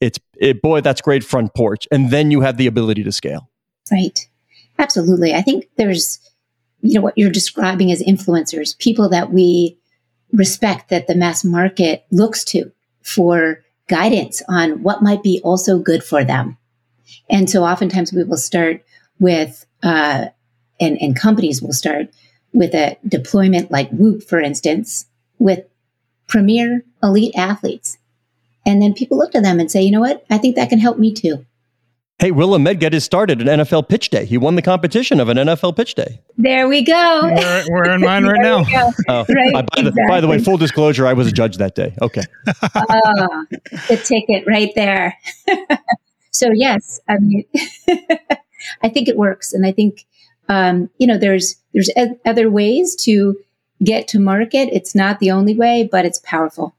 it's, 0.00 0.18
it, 0.38 0.60
boy, 0.62 0.80
that's 0.80 1.00
great 1.00 1.24
front 1.24 1.54
porch. 1.54 1.86
And 1.90 2.10
then 2.10 2.30
you 2.30 2.40
have 2.42 2.56
the 2.56 2.66
ability 2.66 3.04
to 3.04 3.12
scale. 3.12 3.50
Right. 3.90 4.28
Absolutely. 4.78 5.34
I 5.34 5.42
think 5.42 5.68
there's, 5.76 6.18
you 6.82 6.94
know, 6.94 7.00
what 7.00 7.16
you're 7.16 7.30
describing 7.30 7.90
as 7.90 8.02
influencers, 8.02 8.78
people 8.78 9.08
that 9.10 9.32
we 9.32 9.78
respect 10.32 10.90
that 10.90 11.06
the 11.06 11.14
mass 11.14 11.44
market 11.44 12.04
looks 12.10 12.44
to 12.44 12.72
for 13.02 13.62
guidance 13.88 14.42
on 14.48 14.82
what 14.82 15.02
might 15.02 15.22
be 15.22 15.40
also 15.44 15.78
good 15.78 16.02
for 16.02 16.24
them. 16.24 16.58
And 17.30 17.48
so 17.48 17.64
oftentimes 17.64 18.12
we 18.12 18.24
will 18.24 18.36
start 18.36 18.84
with, 19.18 19.64
uh, 19.82 20.26
and, 20.80 21.00
and 21.00 21.18
companies 21.18 21.62
will 21.62 21.72
start 21.72 22.08
with 22.52 22.74
a 22.74 22.98
deployment 23.06 23.70
like 23.70 23.90
Whoop, 23.90 24.22
for 24.22 24.40
instance, 24.40 25.06
with 25.38 25.64
premier 26.26 26.82
elite 27.02 27.34
athletes. 27.36 27.98
And 28.64 28.82
then 28.82 28.94
people 28.94 29.16
look 29.16 29.32
to 29.32 29.40
them 29.40 29.60
and 29.60 29.70
say, 29.70 29.82
you 29.82 29.92
know 29.92 30.00
what? 30.00 30.24
I 30.28 30.38
think 30.38 30.56
that 30.56 30.68
can 30.68 30.80
help 30.80 30.98
me 30.98 31.14
too. 31.14 31.46
Hey, 32.18 32.30
Will 32.30 32.54
Ahmed 32.54 32.80
got 32.80 32.94
his 32.94 33.04
start 33.04 33.30
at 33.30 33.42
an 33.42 33.46
NFL 33.46 33.90
pitch 33.90 34.08
day. 34.08 34.24
He 34.24 34.38
won 34.38 34.54
the 34.54 34.62
competition 34.62 35.20
of 35.20 35.28
an 35.28 35.36
NFL 35.36 35.76
pitch 35.76 35.94
day. 35.94 36.22
There 36.38 36.66
we 36.66 36.82
go. 36.82 37.20
We're, 37.22 37.64
we're 37.68 37.90
in 37.90 38.00
mine 38.00 38.24
right 38.26 38.40
now. 38.40 38.64
Oh, 39.06 39.26
right, 39.28 39.52
by, 39.52 39.60
exactly. 39.60 39.82
the, 39.82 40.06
by, 40.08 40.20
the, 40.22 40.26
way, 40.26 40.38
full 40.38 40.56
disclosure, 40.56 41.06
I 41.06 41.12
was 41.12 41.26
a 41.26 41.32
judge 41.32 41.58
that 41.58 41.74
day. 41.74 41.94
Okay. 42.00 42.22
oh, 42.46 43.44
the 43.88 44.00
ticket 44.02 44.46
right 44.46 44.72
there. 44.74 45.18
so 46.30 46.52
yes, 46.54 47.00
I 47.06 47.18
mean, 47.18 47.44
I 48.82 48.88
think 48.88 49.08
it 49.08 49.18
works, 49.18 49.52
and 49.52 49.66
I 49.66 49.72
think 49.72 50.06
um, 50.48 50.88
you 50.96 51.06
know 51.06 51.18
there's 51.18 51.56
there's 51.74 51.90
other 52.24 52.48
ways 52.48 52.96
to 53.02 53.36
get 53.84 54.08
to 54.08 54.18
market. 54.18 54.70
It's 54.72 54.94
not 54.94 55.18
the 55.18 55.32
only 55.32 55.54
way, 55.54 55.86
but 55.90 56.06
it's 56.06 56.20
powerful. 56.20 56.74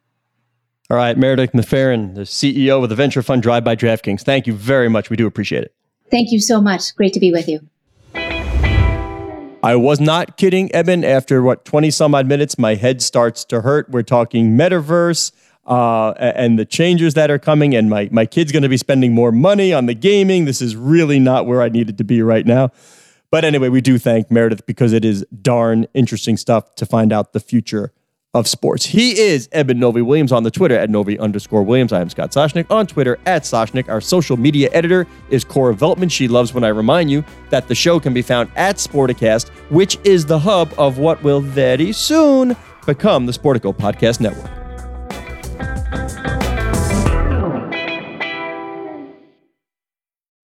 All 0.89 0.95
right, 0.95 1.17
Meredith 1.17 1.51
McPherson, 1.51 2.15
the 2.15 2.21
CEO 2.21 2.81
of 2.81 2.87
the 2.87 2.95
venture 2.95 3.21
fund 3.21 3.43
Drive 3.43 3.65
by 3.65 3.75
DraftKings. 3.75 4.21
Thank 4.21 4.47
you 4.47 4.53
very 4.53 4.87
much. 4.87 5.09
We 5.09 5.17
do 5.17 5.27
appreciate 5.27 5.65
it. 5.65 5.75
Thank 6.09 6.31
you 6.31 6.39
so 6.39 6.61
much. 6.61 6.95
Great 6.95 7.11
to 7.11 7.19
be 7.19 7.29
with 7.29 7.49
you. 7.49 7.59
I 9.61 9.75
was 9.75 9.99
not 9.99 10.37
kidding, 10.37 10.73
Eben. 10.73 11.03
After 11.03 11.43
what, 11.43 11.65
20 11.65 11.91
some 11.91 12.15
odd 12.15 12.25
minutes, 12.25 12.57
my 12.57 12.75
head 12.75 13.01
starts 13.01 13.43
to 13.45 13.61
hurt. 13.61 13.89
We're 13.89 14.03
talking 14.03 14.57
metaverse 14.57 15.33
uh, 15.65 16.11
and 16.11 16.57
the 16.57 16.63
changes 16.63 17.15
that 17.15 17.29
are 17.29 17.39
coming, 17.39 17.75
and 17.75 17.89
my, 17.89 18.07
my 18.09 18.25
kid's 18.25 18.53
going 18.53 18.63
to 18.63 18.69
be 18.69 18.77
spending 18.77 19.13
more 19.13 19.33
money 19.33 19.73
on 19.73 19.87
the 19.87 19.93
gaming. 19.93 20.45
This 20.45 20.61
is 20.61 20.77
really 20.77 21.19
not 21.19 21.45
where 21.45 21.61
I 21.61 21.67
needed 21.67 21.97
to 21.97 22.05
be 22.05 22.21
right 22.21 22.45
now. 22.45 22.71
But 23.29 23.43
anyway, 23.43 23.67
we 23.67 23.81
do 23.81 23.99
thank 23.99 24.31
Meredith 24.31 24.65
because 24.65 24.93
it 24.93 25.03
is 25.03 25.25
darn 25.41 25.85
interesting 25.93 26.37
stuff 26.37 26.75
to 26.75 26.85
find 26.85 27.11
out 27.11 27.33
the 27.33 27.41
future 27.41 27.91
of 28.33 28.47
sports. 28.47 28.85
He 28.85 29.19
is 29.19 29.49
Eben 29.51 29.79
Novy 29.79 30.01
Williams 30.01 30.31
on 30.31 30.43
the 30.43 30.51
Twitter 30.51 30.77
at 30.77 30.89
Novy 30.89 31.17
underscore 31.17 31.63
Williams. 31.63 31.93
I 31.93 32.01
am 32.01 32.09
Scott 32.09 32.31
Soshnick 32.31 32.69
on 32.69 32.85
Twitter 32.85 33.17
at 33.25 33.43
Soshnick. 33.43 33.89
Our 33.89 34.01
social 34.01 34.37
media 34.37 34.69
editor 34.73 35.07
is 35.29 35.43
Cora 35.43 35.73
Veltman. 35.73 36.11
She 36.11 36.27
loves 36.27 36.53
when 36.53 36.63
I 36.63 36.69
remind 36.69 37.09
you 37.09 37.23
that 37.49 37.67
the 37.67 37.75
show 37.75 37.99
can 37.99 38.13
be 38.13 38.21
found 38.21 38.51
at 38.55 38.77
Sporticast, 38.77 39.49
which 39.69 39.97
is 40.03 40.25
the 40.25 40.39
hub 40.39 40.73
of 40.77 40.97
what 40.97 41.21
will 41.23 41.41
very 41.41 41.91
soon 41.91 42.55
become 42.85 43.25
the 43.25 43.33
Sportico 43.33 43.75
Podcast 43.75 44.19
Network. 44.19 44.66